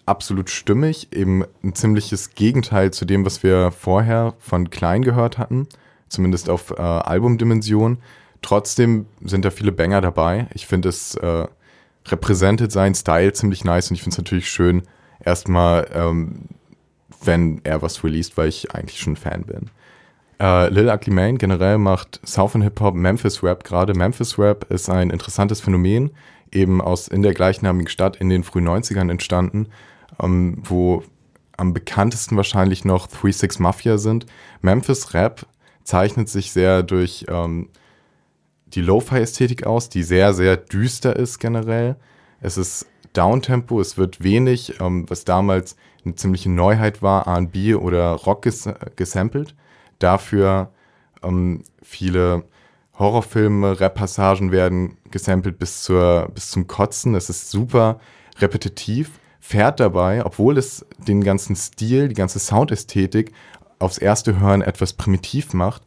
absolut 0.05 0.51
stimmig, 0.51 1.13
eben 1.13 1.45
ein 1.63 1.77
ziemliches 1.77 2.35
Gegenteil 2.35 2.93
zu 2.93 3.05
dem, 3.05 3.25
was 3.25 3.45
wir 3.45 3.71
vorher 3.71 4.35
von 4.41 4.69
Klein 4.69 5.03
gehört 5.03 5.39
hatten, 5.39 5.69
zumindest 6.09 6.51
auf 6.51 6.73
äh, 6.73 6.83
Albumdimension. 6.83 7.99
Trotzdem 8.43 9.07
sind 9.23 9.45
da 9.45 9.53
viele 9.53 9.71
Banger 9.71 10.01
dabei. 10.01 10.49
Ich 10.55 10.67
finde, 10.67 10.89
es 10.89 11.15
äh, 11.15 11.47
repräsentiert 12.09 12.73
seinen 12.73 12.97
Style 12.97 13.33
ziemlich 13.33 13.63
nice 13.63 13.91
und 13.91 13.95
ich 13.95 14.03
finde 14.03 14.15
es 14.15 14.19
natürlich 14.19 14.51
schön, 14.51 14.83
erstmal, 15.21 15.89
ähm, 15.95 16.49
wenn 17.23 17.61
er 17.63 17.81
was 17.81 18.03
released, 18.03 18.37
weil 18.37 18.49
ich 18.49 18.75
eigentlich 18.75 18.99
schon 18.99 19.15
Fan 19.15 19.45
bin. 19.45 19.71
Äh, 20.41 20.69
Lil 20.69 20.89
Ugly 20.89 21.13
Mane 21.13 21.39
generell 21.39 21.79
macht 21.79 22.21
Southern 22.25 22.63
Hip 22.63 22.81
Hop, 22.81 22.95
Memphis 22.95 23.43
Rap 23.43 23.65
gerade. 23.65 23.95
Memphis 23.95 24.39
Rap 24.39 24.71
ist 24.71 24.89
ein 24.91 25.11
interessantes 25.11 25.61
Phänomen, 25.61 26.11
eben 26.51 26.81
aus 26.81 27.09
in 27.09 27.23
der 27.23 27.35
gleichnamigen 27.35 27.89
Stadt 27.89 28.17
in 28.17 28.29
den 28.29 28.45
frühen 28.45 28.69
90ern 28.69 29.11
entstanden, 29.11 29.69
ähm, 30.21 30.59
wo 30.65 31.03
am 31.57 31.73
bekanntesten 31.73 32.37
wahrscheinlich 32.37 32.85
noch 32.85 33.07
3-6 33.07 33.63
Mafia 33.63 33.99
sind. 33.99 34.27
Memphis 34.61 35.15
Rap 35.15 35.47
zeichnet 35.85 36.29
sich 36.29 36.51
sehr 36.51 36.83
durch 36.83 37.27
ähm, 37.29 37.69
die 38.67 38.81
Lo-Fi-Ästhetik 38.81 39.67
aus, 39.67 39.89
die 39.89 40.03
sehr, 40.03 40.35
sehr 40.35 40.57
düster 40.57 41.15
ist 41.15 41.39
generell. 41.39 41.97
Es 42.41 42.57
ist 42.57 42.87
Downtempo, 43.13 43.81
es 43.81 43.97
wird 43.97 44.23
wenig, 44.23 44.81
ähm, 44.81 45.09
was 45.09 45.25
damals 45.25 45.77
eine 46.05 46.17
ziemliche 46.17 46.51
Neuheit 46.51 47.03
war, 47.03 47.27
R&B 47.27 47.75
oder 47.75 48.13
Rock 48.13 48.43
ges 48.43 48.69
gesampelt. 48.97 49.55
Dafür 49.99 50.73
ähm, 51.23 51.63
viele 51.83 52.45
Horrorfilme, 52.99 53.81
Rap-Passagen 53.81 54.53
werden 54.53 54.99
gesampelt 55.11 55.59
bis, 55.59 55.83
zur, 55.83 56.31
bis 56.33 56.51
zum 56.51 56.67
Kotzen. 56.67 57.15
Es 57.15 57.29
ist 57.29 57.51
super 57.51 57.99
repetitiv, 58.39 59.19
fährt 59.41 59.81
dabei, 59.81 60.25
obwohl 60.25 60.59
es 60.59 60.87
den 60.99 61.23
ganzen 61.23 61.57
Stil, 61.57 62.09
die 62.09 62.15
ganze 62.15 62.39
Soundästhetik 62.39 63.33
aufs 63.79 63.99
erste 63.99 64.39
Hören 64.39 64.63
etwas 64.63 64.93
primitiv 64.93 65.53
macht, 65.53 65.83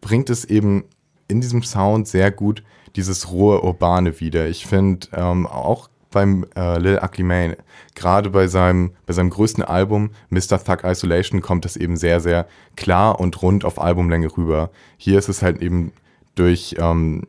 bringt 0.00 0.30
es 0.30 0.44
eben 0.44 0.84
in 1.28 1.40
diesem 1.40 1.62
Sound 1.62 2.06
sehr 2.06 2.30
gut 2.30 2.62
dieses 2.96 3.30
rohe 3.30 3.62
Urbane 3.62 4.20
wieder. 4.20 4.48
Ich 4.48 4.66
finde 4.66 5.08
ähm, 5.14 5.46
auch 5.46 5.88
beim 6.12 6.46
äh, 6.54 6.78
Lil 6.78 7.00
Ugly 7.02 7.56
gerade 7.94 8.30
bei 8.30 8.46
seinem, 8.46 8.92
bei 9.06 9.12
seinem 9.12 9.30
größten 9.30 9.64
Album, 9.64 10.10
Mr. 10.30 10.62
Thug 10.62 10.84
Isolation, 10.84 11.40
kommt 11.40 11.64
das 11.64 11.76
eben 11.76 11.96
sehr, 11.96 12.20
sehr 12.20 12.46
klar 12.76 13.18
und 13.18 13.42
rund 13.42 13.64
auf 13.64 13.80
Albumlänge 13.80 14.28
rüber. 14.36 14.70
Hier 14.96 15.18
ist 15.18 15.28
es 15.28 15.42
halt 15.42 15.60
eben 15.60 15.92
durch 16.34 16.76
ähm, 16.78 17.26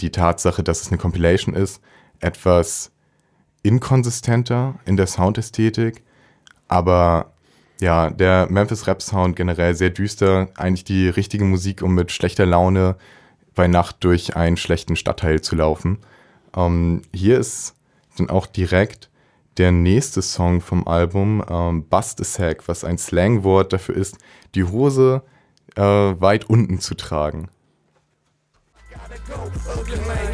die 0.00 0.10
Tatsache, 0.10 0.62
dass 0.62 0.82
es 0.82 0.88
eine 0.88 0.98
Compilation 0.98 1.54
ist, 1.54 1.80
etwas 2.20 2.90
inkonsistenter 3.62 4.74
in 4.84 4.96
der 4.96 5.06
Soundästhetik, 5.06 6.02
aber 6.68 7.32
ja, 7.80 8.10
der 8.10 8.46
Memphis 8.50 8.86
Rap 8.86 9.02
Sound 9.02 9.36
generell 9.36 9.74
sehr 9.74 9.90
düster, 9.90 10.48
eigentlich 10.56 10.84
die 10.84 11.08
richtige 11.08 11.44
Musik, 11.44 11.82
um 11.82 11.94
mit 11.94 12.12
schlechter 12.12 12.46
Laune 12.46 12.96
bei 13.54 13.66
Nacht 13.66 13.96
durch 14.00 14.36
einen 14.36 14.56
schlechten 14.56 14.96
Stadtteil 14.96 15.40
zu 15.40 15.56
laufen. 15.56 15.98
Ähm, 16.56 17.02
hier 17.12 17.38
ist 17.38 17.74
dann 18.16 18.30
auch 18.30 18.46
direkt 18.46 19.10
der 19.58 19.72
nächste 19.72 20.22
Song 20.22 20.60
vom 20.60 20.86
Album, 20.86 21.44
ähm, 21.48 21.84
Bust 21.88 22.20
a 22.20 22.24
Sack, 22.24 22.68
was 22.68 22.84
ein 22.84 22.98
Slangwort 22.98 23.72
dafür 23.72 23.96
ist, 23.96 24.16
die 24.54 24.64
Hose 24.64 25.22
äh, 25.76 25.82
weit 25.82 26.48
unten 26.48 26.80
zu 26.80 26.94
tragen. 26.94 27.48
Ugly 29.78 29.96
man, 30.06 30.31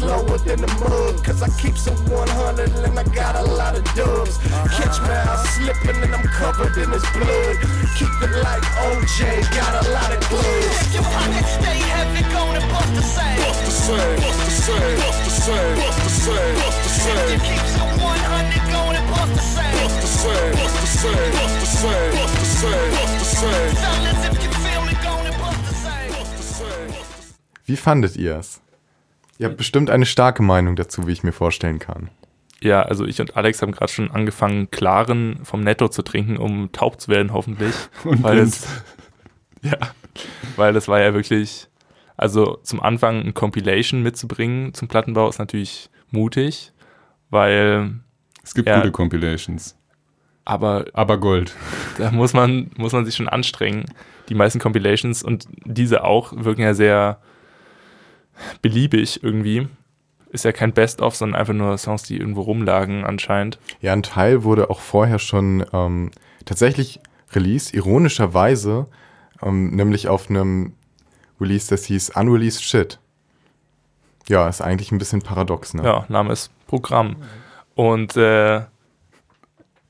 my 0.00 0.08
pants 0.08 0.28
lower 0.28 0.38
than 0.38 0.60
the 0.60 0.66
mug. 0.80 1.24
Cause 1.24 1.42
I 1.42 1.48
keep 1.60 1.76
some 1.76 1.96
100 2.10 2.70
and 2.84 2.98
I 2.98 3.04
got 3.14 3.36
a 3.36 3.42
lot 3.42 3.76
of 3.76 3.84
dubs. 3.94 4.38
Catch 4.76 5.00
me 5.02 5.14
out 5.14 5.44
slipping 5.56 6.02
and 6.02 6.14
I'm 6.14 6.26
covered 6.28 6.76
in 6.76 6.90
his 6.90 7.04
blood. 7.12 7.56
Keep 7.96 8.12
it 8.22 8.32
like 8.42 8.62
OJ, 8.88 9.42
got 9.54 9.84
a 9.84 9.90
lot 9.90 10.12
of 10.12 10.20
gloves. 10.28 10.80
If 10.86 10.94
your 10.94 11.02
pockets 11.04 11.52
stay 11.60 11.80
heavy, 11.92 12.22
go 12.32 12.42
and 12.52 12.66
bust 12.72 12.92
the 12.94 13.02
same. 13.02 13.38
Bust 13.40 13.64
the 13.64 13.70
same, 13.70 14.16
bust 14.20 14.40
the 14.44 14.52
same, 14.66 14.96
bust 14.96 15.20
the 15.24 15.30
same, 15.30 15.76
bust 15.76 16.00
the 16.02 16.10
same, 16.10 16.54
bust 16.56 16.80
the 16.84 17.02
If 17.06 17.30
you 17.32 17.38
keep 17.46 17.64
some 17.76 17.92
100, 18.00 18.64
go 18.72 18.82
and 18.92 19.06
bust 19.12 19.32
the 19.34 19.44
same. 19.44 19.76
Bust 19.76 19.98
the 20.00 20.10
same, 20.20 20.52
bust 20.56 20.76
the 20.76 20.86
same, 20.86 21.32
bust 21.36 21.56
the 21.56 21.66
same, 21.66 22.12
bust 22.16 22.34
the 22.36 22.46
same, 22.46 22.90
bust 22.96 23.16
the 23.16 23.28
same. 23.36 23.70
Fellas, 23.76 24.20
if 24.28 24.36
you 24.42 24.50
feel 24.64 24.82
me, 24.88 24.94
go 25.02 25.14
and 25.24 25.36
bust 25.40 25.62
the 25.68 25.74
same. 25.74 26.12
Same. 26.40 26.92
Wie 27.66 27.76
fandet 27.76 28.16
ihr 28.16 28.36
es? 28.36 28.60
Ihr 29.38 29.46
habt 29.48 29.56
bestimmt 29.56 29.90
eine 29.90 30.06
starke 30.06 30.42
Meinung 30.42 30.76
dazu, 30.76 31.06
wie 31.06 31.12
ich 31.12 31.22
mir 31.22 31.32
vorstellen 31.32 31.78
kann. 31.78 32.10
Ja, 32.62 32.82
also 32.82 33.04
ich 33.04 33.20
und 33.20 33.36
Alex 33.36 33.60
haben 33.60 33.72
gerade 33.72 33.92
schon 33.92 34.10
angefangen, 34.10 34.70
klaren 34.70 35.40
vom 35.44 35.60
Netto 35.60 35.88
zu 35.88 36.02
trinken, 36.02 36.38
um 36.38 36.72
taub 36.72 37.00
zu 37.00 37.08
werden, 37.08 37.32
hoffentlich. 37.32 37.74
Und 38.04 38.22
weil 38.22 38.38
es, 38.38 38.66
ja, 39.62 39.76
weil 40.56 40.72
das 40.72 40.88
war 40.88 40.98
ja 41.00 41.12
wirklich, 41.12 41.68
also 42.16 42.58
zum 42.62 42.80
Anfang 42.82 43.20
ein 43.22 43.34
Compilation 43.34 44.02
mitzubringen 44.02 44.72
zum 44.72 44.88
Plattenbau 44.88 45.28
ist 45.28 45.38
natürlich 45.38 45.90
mutig, 46.10 46.72
weil, 47.28 47.90
Es 48.42 48.54
gibt 48.54 48.68
Ja. 48.68 48.76
gute 48.80 48.90
Compilations. 48.90 49.76
aber 50.46 50.86
Aber 50.94 51.18
Gold. 51.18 51.54
da 51.98 52.10
muss 52.10 52.32
man, 52.32 52.70
muss 52.78 52.92
man 52.92 53.04
sich 53.04 53.14
schon 53.16 53.28
anstrengen. 53.28 53.84
Die 54.30 54.34
meisten 54.34 54.60
Compilations 54.60 55.22
und 55.22 55.46
diese 55.66 56.04
auch 56.04 56.32
wirken 56.34 56.62
ja 56.62 56.72
sehr 56.72 57.20
beliebig 58.62 59.22
irgendwie. 59.22 59.68
Ist 60.30 60.44
ja 60.44 60.52
kein 60.52 60.72
Best-of, 60.72 61.16
sondern 61.16 61.40
einfach 61.40 61.54
nur 61.54 61.78
Songs, 61.78 62.02
die 62.02 62.18
irgendwo 62.18 62.42
rumlagen 62.42 63.04
anscheinend. 63.04 63.58
Ja, 63.80 63.92
ein 63.92 64.02
Teil 64.02 64.44
wurde 64.44 64.70
auch 64.70 64.80
vorher 64.80 65.18
schon 65.18 65.64
ähm, 65.72 66.10
tatsächlich 66.44 67.00
released, 67.32 67.74
ironischerweise, 67.74 68.86
ähm, 69.42 69.70
nämlich 69.70 70.08
auf 70.08 70.28
einem 70.28 70.74
Release, 71.40 71.68
das 71.68 71.84
hieß 71.84 72.10
Unreleased 72.16 72.62
Shit. 72.62 72.98
Ja, 74.28 74.48
ist 74.48 74.60
eigentlich 74.60 74.90
ein 74.90 74.98
bisschen 74.98 75.22
paradox, 75.22 75.74
ne? 75.74 75.84
Ja, 75.84 76.04
Name 76.08 76.32
ist 76.32 76.50
Programm. 76.66 77.16
Und 77.74 78.16
äh, 78.16 78.62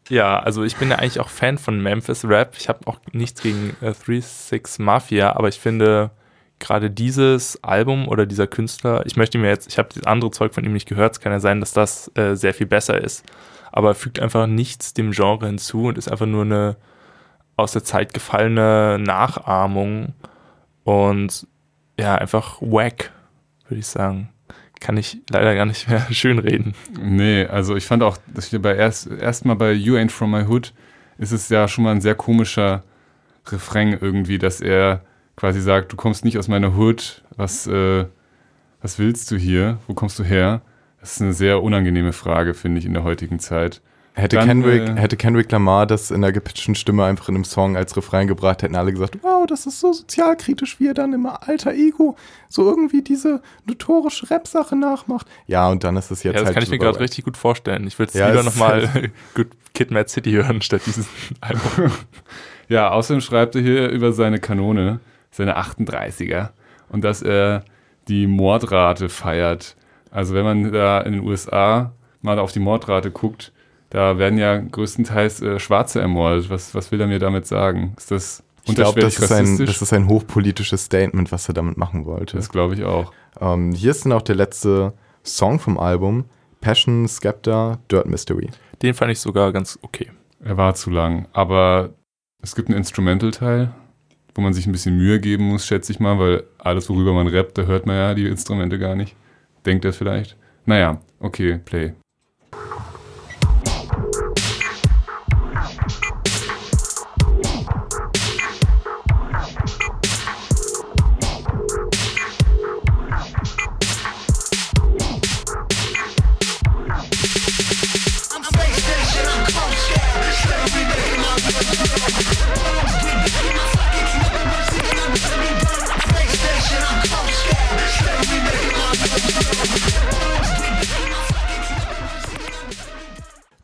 ja, 0.09 0.39
also 0.39 0.63
ich 0.65 0.77
bin 0.77 0.91
ja 0.91 0.97
eigentlich 0.97 1.21
auch 1.21 1.29
Fan 1.29 1.59
von 1.59 1.83
Memphis 1.83 2.25
Rap. 2.25 2.55
Ich 2.59 2.69
habe 2.69 2.87
auch 2.87 2.99
nichts 3.13 3.43
gegen 3.43 3.77
äh, 3.81 3.91
3-6 3.91 4.83
Mafia, 4.83 5.35
aber 5.35 5.49
ich 5.49 5.59
finde 5.59 6.11
gerade 6.59 6.90
dieses 6.90 7.62
Album 7.62 8.09
oder 8.09 8.27
dieser 8.27 8.47
Künstler, 8.47 9.05
ich 9.07 9.16
möchte 9.16 9.38
mir 9.38 9.49
jetzt, 9.49 9.69
ich 9.71 9.79
habe 9.79 9.88
das 9.95 10.07
andere 10.07 10.31
Zeug 10.31 10.55
von 10.55 10.64
ihm 10.64 10.73
nicht 10.73 10.88
gehört, 10.88 11.14
es 11.14 11.21
kann 11.21 11.33
ja 11.33 11.40
sein, 11.40 11.61
dass 11.61 11.73
das 11.73 12.11
äh, 12.16 12.35
sehr 12.35 12.55
viel 12.55 12.66
besser 12.66 13.01
ist, 13.01 13.25
aber 13.73 13.88
er 13.88 13.95
fügt 13.95 14.21
einfach 14.21 14.47
nichts 14.47 14.95
dem 14.95 15.11
Genre 15.11 15.47
hinzu 15.47 15.85
und 15.85 15.99
ist 15.99 16.11
einfach 16.11 16.27
nur 16.27 16.42
eine 16.42 16.77
aus 17.57 17.73
der 17.73 17.85
Zeit 17.85 18.12
gefallene 18.12 18.99
Nachahmung 18.99 20.14
und 20.85 21.47
ja, 21.99 22.14
einfach 22.14 22.61
wack, 22.61 23.12
würde 23.69 23.81
ich 23.81 23.87
sagen. 23.87 24.29
Kann 24.79 24.99
ich 24.99 25.19
leider 25.31 25.55
gar 25.55 25.64
nicht 25.64 25.88
mehr 25.88 26.07
schön 26.11 26.38
reden. 26.38 26.75
Nee, 27.01 27.47
also 27.47 27.77
ich 27.77 27.87
fand 27.87 28.03
auch, 28.03 28.19
dass 28.35 28.53
wir 28.53 28.61
bei 28.61 28.77
erst 28.77 29.07
erstmal 29.07 29.57
bei 29.57 29.73
You 29.73 29.97
Ain't 29.97 30.11
From 30.11 30.33
My 30.33 30.45
Hood 30.45 30.75
ist 31.19 31.33
es 31.33 31.49
ja 31.49 31.66
schon 31.66 31.85
mal 31.85 31.92
ein 31.92 32.03
sehr 32.03 32.14
komischer 32.14 32.85
Refrain 33.47 33.97
irgendwie, 33.99 34.38
dass 34.38 34.61
er 34.61 35.01
quasi 35.37 35.61
sagt, 35.61 35.92
du 35.92 35.96
kommst 35.96 36.25
nicht 36.25 36.38
aus 36.38 36.49
meiner 36.49 36.77
Hood, 36.77 37.22
was, 37.37 37.66
äh, 37.66 38.07
was 38.83 38.99
willst 38.99 39.31
du 39.31 39.37
hier? 39.37 39.79
Wo 39.87 39.94
kommst 39.94 40.18
du 40.18 40.25
her? 40.25 40.62
Das 41.01 41.12
ist 41.12 41.22
eine 41.22 41.35
sehr 41.35 41.62
unangenehme 41.62 42.12
Frage, 42.12 42.55
finde 42.55 42.79
ich, 42.81 42.87
in 42.87 42.94
der 42.94 43.05
heutigen 43.05 43.38
Zeit. 43.38 43.81
Hätte, 44.14 44.37
Dann, 44.37 44.49
Kendrick, 44.49 44.83
äh, 44.83 44.94
hätte 44.96 45.18
Kendrick 45.18 45.53
Lamar 45.53 45.87
das 45.87 46.11
in 46.11 46.22
der 46.22 46.33
gepitchten 46.33 46.75
Stimme 46.75 47.05
einfach 47.05 47.29
in 47.29 47.35
einem 47.35 47.44
Song 47.44 47.77
als 47.77 47.94
Refrain 47.99 48.27
gebracht, 48.27 48.62
hätten 48.62 48.75
alle 48.75 48.90
gesagt, 48.90 49.18
wow, 49.20 49.44
das 49.46 49.66
ist 49.66 49.79
so 49.79 49.92
sozialkritisch, 49.92 50.81
wie 50.81 50.88
er 50.88 50.94
dann 50.94 51.12
immer 51.12 51.46
alter 51.46 51.75
Ego 51.75 52.16
so 52.49 52.66
irgendwie 52.66 53.03
diese 53.03 53.42
notorische 53.66 54.31
Rap-Sache 54.31 54.75
nachmacht. 54.75 55.27
Ja, 55.46 55.68
und 55.68 55.85
dann 55.85 55.99
ist 55.99 56.11
es 56.11 56.22
jetzt 56.22 56.33
Ja, 56.33 56.40
das 56.40 56.46
halt 56.46 56.55
kann 56.55 56.62
ich 56.62 56.70
mir 56.70 56.79
gerade 56.79 56.99
richtig 56.99 57.27
gut 57.27 57.37
vorstellen. 57.37 57.87
Ich 57.87 57.99
würde 57.99 58.09
es 58.09 58.18
Ja, 58.18 58.31
lieber 58.31 58.42
nochmal 58.42 59.11
Good 59.35 59.49
Kid 59.75 59.90
Mad 59.90 60.09
City 60.09 60.31
hören, 60.33 60.62
statt 60.62 60.81
dieses 60.87 61.07
Album. 61.42 61.92
Ja, 62.70 62.90
außerdem 62.92 63.20
schreibt 63.20 63.55
er 63.55 63.61
hier 63.61 63.90
über 63.90 64.12
seine 64.12 64.40
Kanone, 64.40 65.01
seine 65.31 65.59
38er, 65.59 66.51
und 66.89 67.03
dass 67.05 67.23
er 67.23 67.65
die 68.09 68.27
Mordrate 68.27 69.09
feiert. 69.09 69.77
Also 70.11 70.35
wenn 70.35 70.45
man 70.45 70.73
da 70.73 71.01
in 71.01 71.12
den 71.12 71.23
USA 71.23 71.93
mal 72.23 72.39
auf 72.39 72.53
die 72.53 72.61
Mordrate 72.61 73.11
guckt, 73.11 73.53
da 73.91 74.19
werden 74.19 74.39
ja 74.39 74.57
größtenteils 74.59 75.43
äh, 75.43 75.59
Schwarze 75.61 76.01
ermordet. 76.01 76.51
Was, 76.51 76.75
was 76.75 76.91
will 76.93 77.01
er 77.01 77.07
mir 77.07 77.19
damit 77.19 77.47
sagen? 77.47 77.95
Ist 77.97 78.11
das 78.11 78.43
Ich 78.65 78.75
glaube, 78.75 79.01
das, 79.01 79.19
ist 79.19 79.31
ein- 79.33 79.59
das 79.65 79.81
ist 79.83 79.93
ein 79.93 80.09
hochpolitisches 80.09 80.85
Statement, 80.85 81.31
was 81.33 81.49
er 81.49 81.55
damit 81.55 81.77
machen 81.77 82.05
wollte. 82.05 82.37
das 82.37 82.49
glaube 82.49 82.75
ich 82.75 82.85
auch. 82.85 83.12
Ähm, 83.41 83.73
hier 83.73 83.91
ist 83.93 84.05
dann 84.05 84.12
auch 84.12 84.23
der 84.23 84.35
letzte 84.35 84.93
Song 85.25 85.59
vom 85.61 85.79
Album, 85.79 86.25
Passion, 86.61 87.07
Skepta, 87.07 87.79
Dirt 87.91 88.07
Mystery. 88.07 88.51
Den 88.83 88.95
fand 88.95 89.12
ich 89.12 89.21
sogar 89.21 89.53
ganz 89.53 89.79
okay. 89.83 90.11
Er 90.43 90.57
war 90.57 90.75
zu 90.75 90.91
lang. 90.91 91.29
Aber 91.33 91.91
es 92.43 92.55
gibt 92.55 92.69
einen 92.69 92.79
Instrumental-Teil, 92.79 93.71
wo 94.37 94.42
man 94.42 94.53
sich 94.53 94.66
ein 94.66 94.72
bisschen 94.72 94.96
Mühe 94.96 95.18
geben 95.18 95.44
muss, 95.49 95.66
schätze 95.66 95.92
ich 95.92 96.01
mal, 96.01 96.18
weil 96.18 96.44
alles, 96.59 96.88
worüber 96.90 97.12
man 97.12 97.27
rappt, 97.27 97.59
da 97.59 97.62
hört 97.62 97.87
man 97.87 97.96
ja 97.96 98.14
die 98.14 98.27
Instrumente 98.27 98.79
gar 98.79 98.94
nicht. 98.94 99.16
Denkt 99.64 99.85
er 99.85 99.92
vielleicht? 99.92 100.37
Naja, 100.66 101.01
okay, 101.20 101.59
play. 101.64 101.94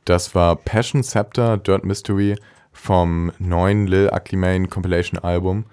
Das 0.05 0.35
war 0.35 0.57
Passion 0.57 1.03
Scepter 1.03 1.57
Dirt 1.57 1.85
Mystery 1.85 2.37
vom 2.73 3.33
neuen 3.39 3.87
Lil 3.87 4.11
Ugly 4.13 4.37
Mane 4.37 4.69
Compilation 4.69 5.19
Album. 5.19 5.67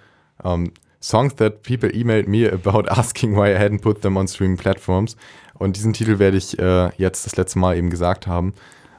Ähm, 0.44 0.72
Songs 1.02 1.36
that 1.36 1.64
people 1.64 1.90
emailed 1.90 2.28
me 2.28 2.52
about 2.52 2.88
asking 2.90 3.36
why 3.36 3.54
I 3.54 3.58
hadn't 3.58 3.82
put 3.82 4.02
them 4.02 4.18
on 4.18 4.28
streaming 4.28 4.58
platforms. 4.58 5.16
Und 5.54 5.78
diesen 5.78 5.94
Titel 5.94 6.20
werde 6.20 6.38
ich 6.38 6.60
äh, 6.60 6.90
jetzt 6.98 7.26
das 7.26 7.36
letzte 7.38 7.60
Mal 7.60 7.78
eben 7.78 7.90
gesagt 7.90 8.28
haben. 8.28 8.54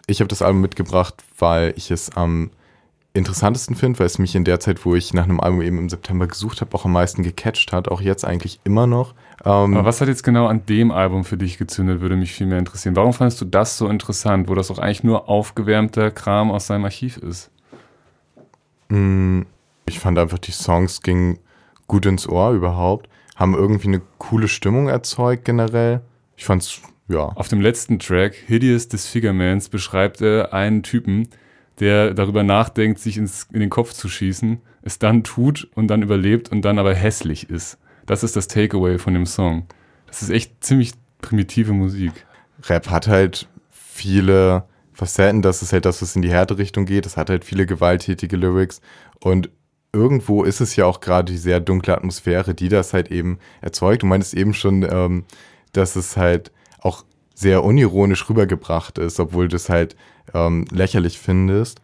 Ich 0.07 0.21
habe 0.21 0.29
das 0.29 0.43
Album 0.43 0.63
mitgebracht, 0.63 1.23
weil 1.39 1.73
ich 1.77 1.91
es 1.91 2.11
am 2.17 2.51
interessantesten 3.13 3.75
finde, 3.75 3.99
weil 3.99 4.07
es 4.07 4.19
mich 4.19 4.35
in 4.37 4.45
der 4.45 4.61
Zeit, 4.61 4.85
wo 4.85 4.95
ich 4.95 5.13
nach 5.15 5.25
einem 5.25 5.41
Album 5.41 5.63
eben 5.63 5.79
im 5.79 5.89
September 5.89 6.27
gesucht 6.27 6.61
habe, 6.61 6.75
auch 6.77 6.85
am 6.85 6.93
meisten 6.93 7.23
gecatcht 7.23 7.73
hat. 7.73 7.89
Auch 7.89 8.01
jetzt 8.01 8.25
eigentlich 8.25 8.61
immer 8.65 8.87
noch. 8.87 9.15
Ähm, 9.45 9.75
Aber 9.77 9.85
was 9.85 10.01
hat 10.01 10.09
jetzt 10.09 10.23
genau 10.23 10.47
an 10.47 10.65
dem 10.67 10.91
Album 10.93 11.25
für 11.25 11.37
dich 11.37 11.59
gezündet, 11.59 12.01
würde 12.01 12.17
mich 12.17 12.33
viel 12.33 12.47
mehr 12.47 12.59
interessieren. 12.59 12.95
Warum 12.97 13.13
fandest 13.13 13.41
du 13.41 13.45
das 13.47 13.79
so 13.79 13.89
interessant, 13.89 14.49
wo 14.49 14.55
das 14.55 14.69
doch 14.69 14.79
eigentlich 14.79 15.03
nur 15.03 15.29
aufgewärmter 15.29 16.11
Kram 16.11 16.51
aus 16.51 16.67
seinem 16.69 16.85
Archiv 16.85 17.17
ist? 17.17 17.51
Mm, 18.89 19.43
Ich 19.87 19.99
fand 19.99 20.19
einfach, 20.19 20.39
die 20.39 20.53
Songs 20.53 21.03
gingen 21.03 21.39
gut 21.89 22.07
ins 22.07 22.29
Ohr 22.29 22.53
überhaupt, 22.53 23.09
haben 23.35 23.55
irgendwie 23.55 23.89
eine 23.89 24.03
coole 24.19 24.47
Stimmung 24.47 24.89
erzeugt 24.89 25.45
generell. 25.45 26.03
Ich 26.37 26.45
fand's, 26.45 26.81
ja. 27.09 27.25
Auf 27.35 27.49
dem 27.49 27.61
letzten 27.61 27.99
Track, 27.99 28.35
Hideous 28.47 28.87
Disfigurements, 28.89 29.69
beschreibt 29.69 30.21
er 30.21 30.53
einen 30.53 30.85
Typen, 30.85 31.29
der 31.81 32.15
darüber 32.15 32.43
nachdenkt, 32.43 33.01
sich 33.01 33.17
ins, 33.17 33.49
in 33.53 33.61
den 33.61 33.71
Kopf 33.71 33.93
zu 33.93 34.09
schießen, 34.09 34.61
es 34.83 34.99
dann 34.99 35.25
tut 35.25 35.69
und 35.75 35.89
dann 35.89 36.03
überlebt 36.03 36.51
und 36.51 36.63
dann 36.63 36.79
aber 36.79 36.95
hässlich 36.95 37.51
ist. 37.51 37.79
Das 38.07 38.23
ist 38.23 38.37
das 38.37 38.49
Takeaway 38.49 38.99
von 38.99 39.15
dem 39.15 39.27
Song. 39.27 39.67
Das 40.07 40.23
ist 40.23 40.31
echt 40.31 40.63
ziemlich 40.63 40.93
primitive 41.21 41.73
Musik. 41.73 42.13
Rap 42.69 42.91
hat 42.91 43.09
halt 43.09 43.49
viele 43.71 44.65
Facetten, 44.93 45.43
das 45.43 45.63
ist 45.63 45.73
halt 45.73 45.85
das, 45.85 46.03
was 46.03 46.17
in 46.17 46.23
die 46.23 46.31
Härte-Richtung 46.31 46.85
geht. 46.85 47.07
Es 47.07 47.17
hat 47.17 47.31
halt 47.31 47.45
viele 47.45 47.67
gewalttätige 47.67 48.37
Lyrics 48.37 48.81
und 49.21 49.51
irgendwo 49.93 50.45
ist 50.45 50.61
es 50.61 50.77
ja 50.77 50.85
auch 50.87 51.01
gerade 51.01 51.33
die 51.33 51.39
sehr 51.39 51.61
dunkle 51.61 51.97
Atmosphäre, 51.97 52.55
die 52.55 52.69
das 52.69 52.93
halt 52.93 53.11
eben 53.11 53.39
erzeugt. 53.61 54.03
Du 54.03 54.07
meintest 54.07 54.35
eben 54.35 54.55
schon, 54.55 54.83
ähm, 54.83 55.25
dass 55.73 55.97
es 55.97 56.17
halt 56.17 56.53
auch 56.81 57.05
sehr 57.41 57.65
unironisch 57.65 58.29
rübergebracht 58.29 58.99
ist, 58.99 59.19
obwohl 59.19 59.49
du 59.49 59.57
es 59.57 59.71
halt 59.71 59.97
ähm, 60.35 60.67
lächerlich 60.71 61.19
findest. 61.19 61.81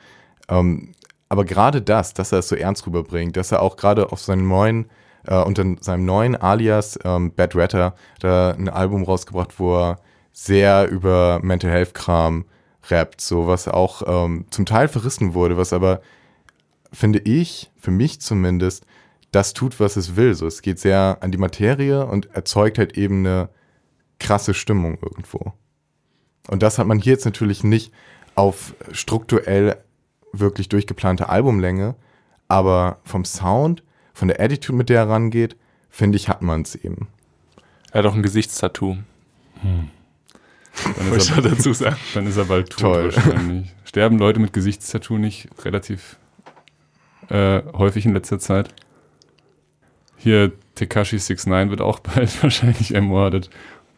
Ähm, 0.48 0.92
aber 1.30 1.46
gerade 1.46 1.80
das, 1.80 2.12
dass 2.12 2.30
er 2.30 2.40
es 2.40 2.48
so 2.48 2.56
ernst 2.56 2.86
rüberbringt, 2.86 3.38
dass 3.38 3.52
er 3.52 3.62
auch 3.62 3.76
gerade 3.76 4.12
auf 4.12 4.20
seinen 4.20 4.46
neuen, 4.46 4.90
äh, 5.26 5.38
unter 5.38 5.64
seinem 5.80 6.04
neuen 6.04 6.36
Alias 6.36 6.98
ähm, 7.04 7.32
Bad 7.34 7.56
Ratter 7.56 7.94
da 8.20 8.50
ein 8.50 8.68
Album 8.68 9.02
rausgebracht, 9.04 9.58
wo 9.58 9.78
er 9.78 9.98
sehr 10.32 10.88
über 10.90 11.40
Mental 11.42 11.70
Health 11.70 11.94
Kram 11.94 12.44
rappt, 12.90 13.22
so 13.22 13.46
was 13.46 13.66
auch 13.66 14.02
ähm, 14.06 14.44
zum 14.50 14.66
Teil 14.66 14.88
verrissen 14.88 15.32
wurde, 15.32 15.56
was 15.56 15.72
aber 15.72 16.02
finde 16.92 17.18
ich, 17.20 17.70
für 17.78 17.90
mich 17.90 18.20
zumindest, 18.20 18.84
das 19.32 19.54
tut, 19.54 19.80
was 19.80 19.96
es 19.96 20.16
will. 20.16 20.34
So, 20.34 20.46
es 20.46 20.60
geht 20.60 20.78
sehr 20.78 21.16
an 21.20 21.32
die 21.32 21.38
Materie 21.38 22.04
und 22.06 22.34
erzeugt 22.34 22.78
halt 22.78 22.96
eben 22.98 23.26
eine 23.26 23.48
krasse 24.18 24.54
Stimmung 24.54 24.98
irgendwo. 25.00 25.52
Und 26.48 26.62
das 26.62 26.78
hat 26.78 26.86
man 26.86 26.98
hier 26.98 27.12
jetzt 27.12 27.24
natürlich 27.24 27.64
nicht 27.64 27.92
auf 28.34 28.74
strukturell 28.92 29.78
wirklich 30.32 30.68
durchgeplante 30.68 31.28
Albumlänge, 31.28 31.96
aber 32.48 33.00
vom 33.04 33.24
Sound, 33.24 33.82
von 34.14 34.28
der 34.28 34.40
Attitude, 34.40 34.76
mit 34.76 34.88
der 34.88 35.00
er 35.00 35.08
rangeht, 35.08 35.56
finde 35.90 36.16
ich, 36.16 36.28
hat 36.28 36.42
man 36.42 36.62
es 36.62 36.74
eben. 36.74 37.08
Er 37.92 38.00
hat 38.00 38.06
auch 38.06 38.14
ein 38.14 38.22
Gesichtstattoo. 38.22 38.96
Dann 39.62 41.08
Muss 41.08 41.16
ist, 41.16 41.30
ich 41.30 41.36
er, 41.36 41.42
dazu 41.42 41.72
sagen. 41.72 41.96
dann 42.14 42.26
ist 42.26 42.36
er 42.36 42.44
bald 42.44 42.70
tot 42.70 42.80
Toll. 42.80 43.14
wahrscheinlich. 43.14 43.74
Sterben 43.84 44.18
Leute 44.18 44.40
mit 44.40 44.52
Gesichtstattoo 44.52 45.18
nicht 45.18 45.48
relativ 45.64 46.18
äh, 47.28 47.62
häufig 47.72 48.04
in 48.06 48.12
letzter 48.12 48.38
Zeit? 48.38 48.68
Hier, 50.16 50.52
Tekashi 50.74 51.16
69 51.16 51.70
wird 51.70 51.80
auch 51.80 52.00
bald 52.00 52.42
wahrscheinlich 52.42 52.94
ermordet. 52.94 53.50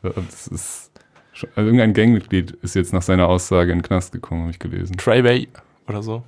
Das 0.03 0.47
ist 0.49 0.91
schon, 1.33 1.51
also 1.55 1.67
irgendein 1.67 1.93
Gangmitglied 1.95 2.53
ist 2.63 2.75
jetzt 2.75 2.93
nach 2.93 3.03
seiner 3.03 3.29
Aussage 3.29 3.73
in 3.73 3.79
den 3.79 3.83
Knast 3.85 4.13
gekommen, 4.13 4.43
habe 4.43 4.51
ich 4.51 4.59
gelesen. 4.59 4.97
Trey 4.97 5.23
Bay 5.23 5.49
oder 5.89 6.03
so. 6.03 6.23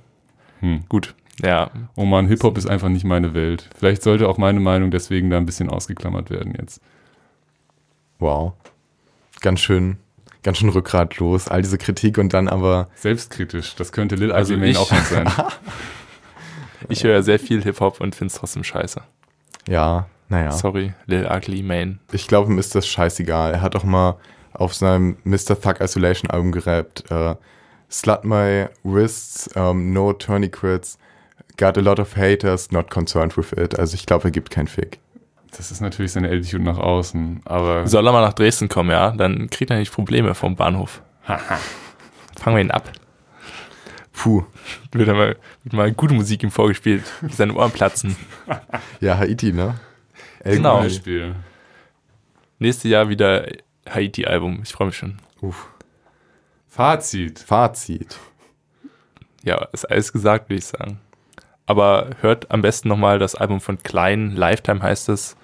Hm. 0.59 0.83
Gut. 0.89 1.15
Ja, 1.43 1.71
Oh 1.95 2.05
man, 2.05 2.27
Hip-Hop 2.27 2.57
ist 2.57 2.67
einfach 2.67 2.89
nicht 2.89 3.03
meine 3.05 3.33
Welt. 3.33 3.69
Vielleicht 3.77 4.03
sollte 4.03 4.27
auch 4.29 4.37
meine 4.37 4.59
Meinung 4.59 4.91
deswegen 4.91 5.29
da 5.29 5.37
ein 5.37 5.45
bisschen 5.45 5.69
ausgeklammert 5.69 6.29
werden 6.29 6.53
jetzt. 6.59 6.81
Wow. 8.19 8.53
Ganz 9.39 9.59
schön, 9.61 9.97
ganz 10.43 10.59
schön 10.59 10.69
rückgratlos, 10.69 11.47
all 11.47 11.63
diese 11.63 11.79
Kritik 11.79 12.17
und 12.19 12.33
dann 12.33 12.47
aber, 12.47 12.89
Selbstkritisch, 12.95 13.75
das 13.75 13.91
könnte 13.91 14.15
Lil 14.15 14.31
Also 14.31 14.55
ich- 14.55 14.77
auch 14.77 14.91
nicht 14.91 15.05
sein. 15.05 15.27
ich 16.89 17.03
höre 17.03 17.23
sehr 17.23 17.39
viel 17.39 17.63
Hip-Hop 17.63 18.01
und 18.01 18.13
finde 18.15 18.31
es 18.33 18.39
trotzdem 18.39 18.63
scheiße. 18.63 19.01
ja, 19.67 20.07
naja. 20.31 20.51
Sorry, 20.51 20.93
Lil 21.07 21.27
Ugly 21.29 21.61
Mane. 21.61 21.99
Ich 22.11 22.27
glaube, 22.27 22.51
ihm 22.51 22.57
ist 22.57 22.73
das 22.73 22.87
scheißegal. 22.87 23.53
Er 23.53 23.61
hat 23.61 23.75
auch 23.75 23.83
mal 23.83 24.15
auf 24.53 24.73
seinem 24.73 25.17
Mr. 25.25 25.59
Thug 25.59 25.81
Isolation 25.81 26.31
Album 26.31 26.51
gerappt. 26.51 27.09
Äh, 27.11 27.35
Slut 27.91 28.23
my 28.23 28.67
wrists, 28.85 29.49
um, 29.57 29.91
no 29.91 30.13
tourniquets, 30.13 30.97
got 31.57 31.77
a 31.77 31.81
lot 31.81 31.99
of 31.99 32.15
haters, 32.15 32.71
not 32.71 32.89
concerned 32.89 33.35
with 33.35 33.51
it. 33.51 33.77
Also 33.77 33.95
ich 33.95 34.05
glaube, 34.05 34.29
er 34.29 34.31
gibt 34.31 34.49
keinen 34.49 34.67
Fick. 34.67 34.99
Das 35.57 35.69
ist 35.71 35.81
natürlich 35.81 36.13
seine 36.13 36.29
Attitude 36.29 36.63
nach 36.63 36.77
außen, 36.77 37.41
aber 37.43 37.85
Soll 37.85 38.07
er 38.07 38.13
mal 38.13 38.21
nach 38.21 38.31
Dresden 38.31 38.69
kommen, 38.69 38.91
ja? 38.91 39.11
Dann 39.11 39.49
kriegt 39.49 39.69
er 39.69 39.77
nicht 39.77 39.91
Probleme 39.91 40.33
vom 40.33 40.55
Bahnhof. 40.55 41.01
Fangen 42.39 42.55
wir 42.55 42.61
ihn 42.61 42.71
ab. 42.71 42.89
Puh. 44.13 44.45
Wird 44.93 45.09
er 45.09 45.13
mal, 45.13 45.35
wird 45.63 45.73
mal 45.73 45.91
gute 45.91 46.13
Musik 46.13 46.43
ihm 46.43 46.51
vorgespielt, 46.51 47.03
seine 47.29 47.53
Ohren 47.53 47.71
platzen. 47.71 48.15
Ja, 49.01 49.17
Haiti, 49.17 49.51
ne? 49.51 49.75
El 50.43 50.57
Genau. 50.57 50.79
Beispiel. 50.79 51.35
Nächstes 52.59 52.89
Jahr 52.91 53.09
wieder 53.09 53.47
Haiti-Album. 53.89 54.61
Ich 54.63 54.71
freue 54.73 54.87
mich 54.87 54.97
schon. 54.97 55.17
Uff. 55.41 55.67
Fazit. 56.67 57.39
Fazit. 57.39 58.17
Ja, 59.43 59.67
ist 59.73 59.85
alles 59.89 60.13
gesagt, 60.13 60.49
würde 60.49 60.59
ich 60.59 60.65
sagen. 60.65 60.99
Aber 61.65 62.09
hört 62.21 62.51
am 62.51 62.61
besten 62.61 62.87
nochmal 62.89 63.17
das 63.19 63.35
Album 63.35 63.61
von 63.61 63.81
Klein, 63.81 64.35
Lifetime 64.35 64.81
heißt 64.81 65.09
es. 65.09 65.35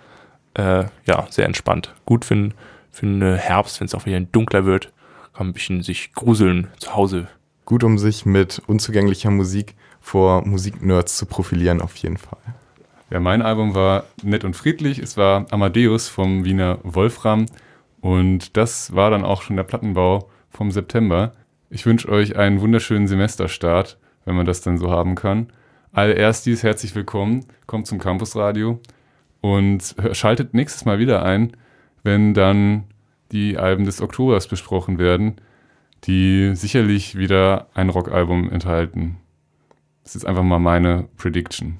Äh, 0.54 0.86
ja, 1.06 1.28
sehr 1.30 1.46
entspannt. 1.46 1.94
Gut 2.06 2.26
für, 2.26 2.34
n- 2.34 2.54
für 2.92 3.06
einen 3.06 3.36
Herbst, 3.36 3.80
wenn 3.80 3.86
es 3.86 3.96
auch 3.96 4.06
wieder 4.06 4.20
dunkler 4.20 4.66
wird. 4.66 4.86
Kann 5.34 5.46
man 5.46 5.50
ein 5.50 5.54
bisschen 5.54 5.84
sich 5.84 6.14
gruseln 6.14 6.68
zu 6.80 6.96
Hause. 6.96 7.28
Gut, 7.66 7.84
um 7.84 7.98
sich 7.98 8.26
mit 8.26 8.62
unzugänglicher 8.68 9.30
Musik 9.30 9.76
vor 10.02 10.46
Musiknerds 10.46 11.18
zu 11.18 11.26
profilieren, 11.26 11.82
auf 11.82 11.96
jeden 11.98 12.18
Fall. 12.18 12.40
Ja, 13.10 13.22
mein 13.22 13.42
Album 13.42 13.74
war 13.74 14.04
nett 14.22 14.44
und 14.44 14.56
friedlich. 14.56 15.00
Es 15.00 15.16
war 15.16 15.46
Amadeus 15.52 16.10
vom 16.10 16.44
Wiener 16.44 16.80
Wolfram. 16.84 17.46
Und 18.02 18.58
das 18.58 18.94
war 18.96 19.10
dann 19.10 19.24
auch 19.24 19.42
schon 19.42 19.56
der 19.56 19.64
Plattenbau 19.64 20.30
vom 20.50 20.72
September. 20.72 21.32
Ich 21.70 21.86
wünsche 21.86 22.10
euch 22.10 22.36
einen 22.36 22.60
wunderschönen 22.60 23.08
Semesterstart, 23.08 23.98
wenn 24.26 24.36
man 24.36 24.46
das 24.46 24.60
dann 24.60 24.78
so 24.78 24.92
haben 24.92 25.16
kann. 25.16 25.48
Alle 25.94 26.14
Erstis, 26.16 26.64
herzlich 26.64 26.96
willkommen. 26.96 27.46
Kommt 27.66 27.88
zum 27.88 27.98
Campusradio 27.98 28.82
und 29.40 29.96
schaltet 30.12 30.54
nächstes 30.54 30.84
Mal 30.84 31.00
wieder 31.00 31.24
ein, 31.24 31.56
wenn 32.04 32.34
dann 32.34 32.84
die 33.32 33.58
Alben 33.58 33.86
des 33.86 34.02
Oktobers 34.02 34.48
besprochen 34.48 35.00
werden, 35.00 35.38
die 36.04 36.52
sicherlich 36.56 37.18
wieder 37.18 37.68
ein 37.74 37.88
Rockalbum 37.88 38.50
enthalten. 38.50 39.18
Das 40.04 40.18
ist 40.18 40.26
einfach 40.26 40.44
mal 40.44 40.60
meine 40.60 41.08
Prediction. 41.18 41.80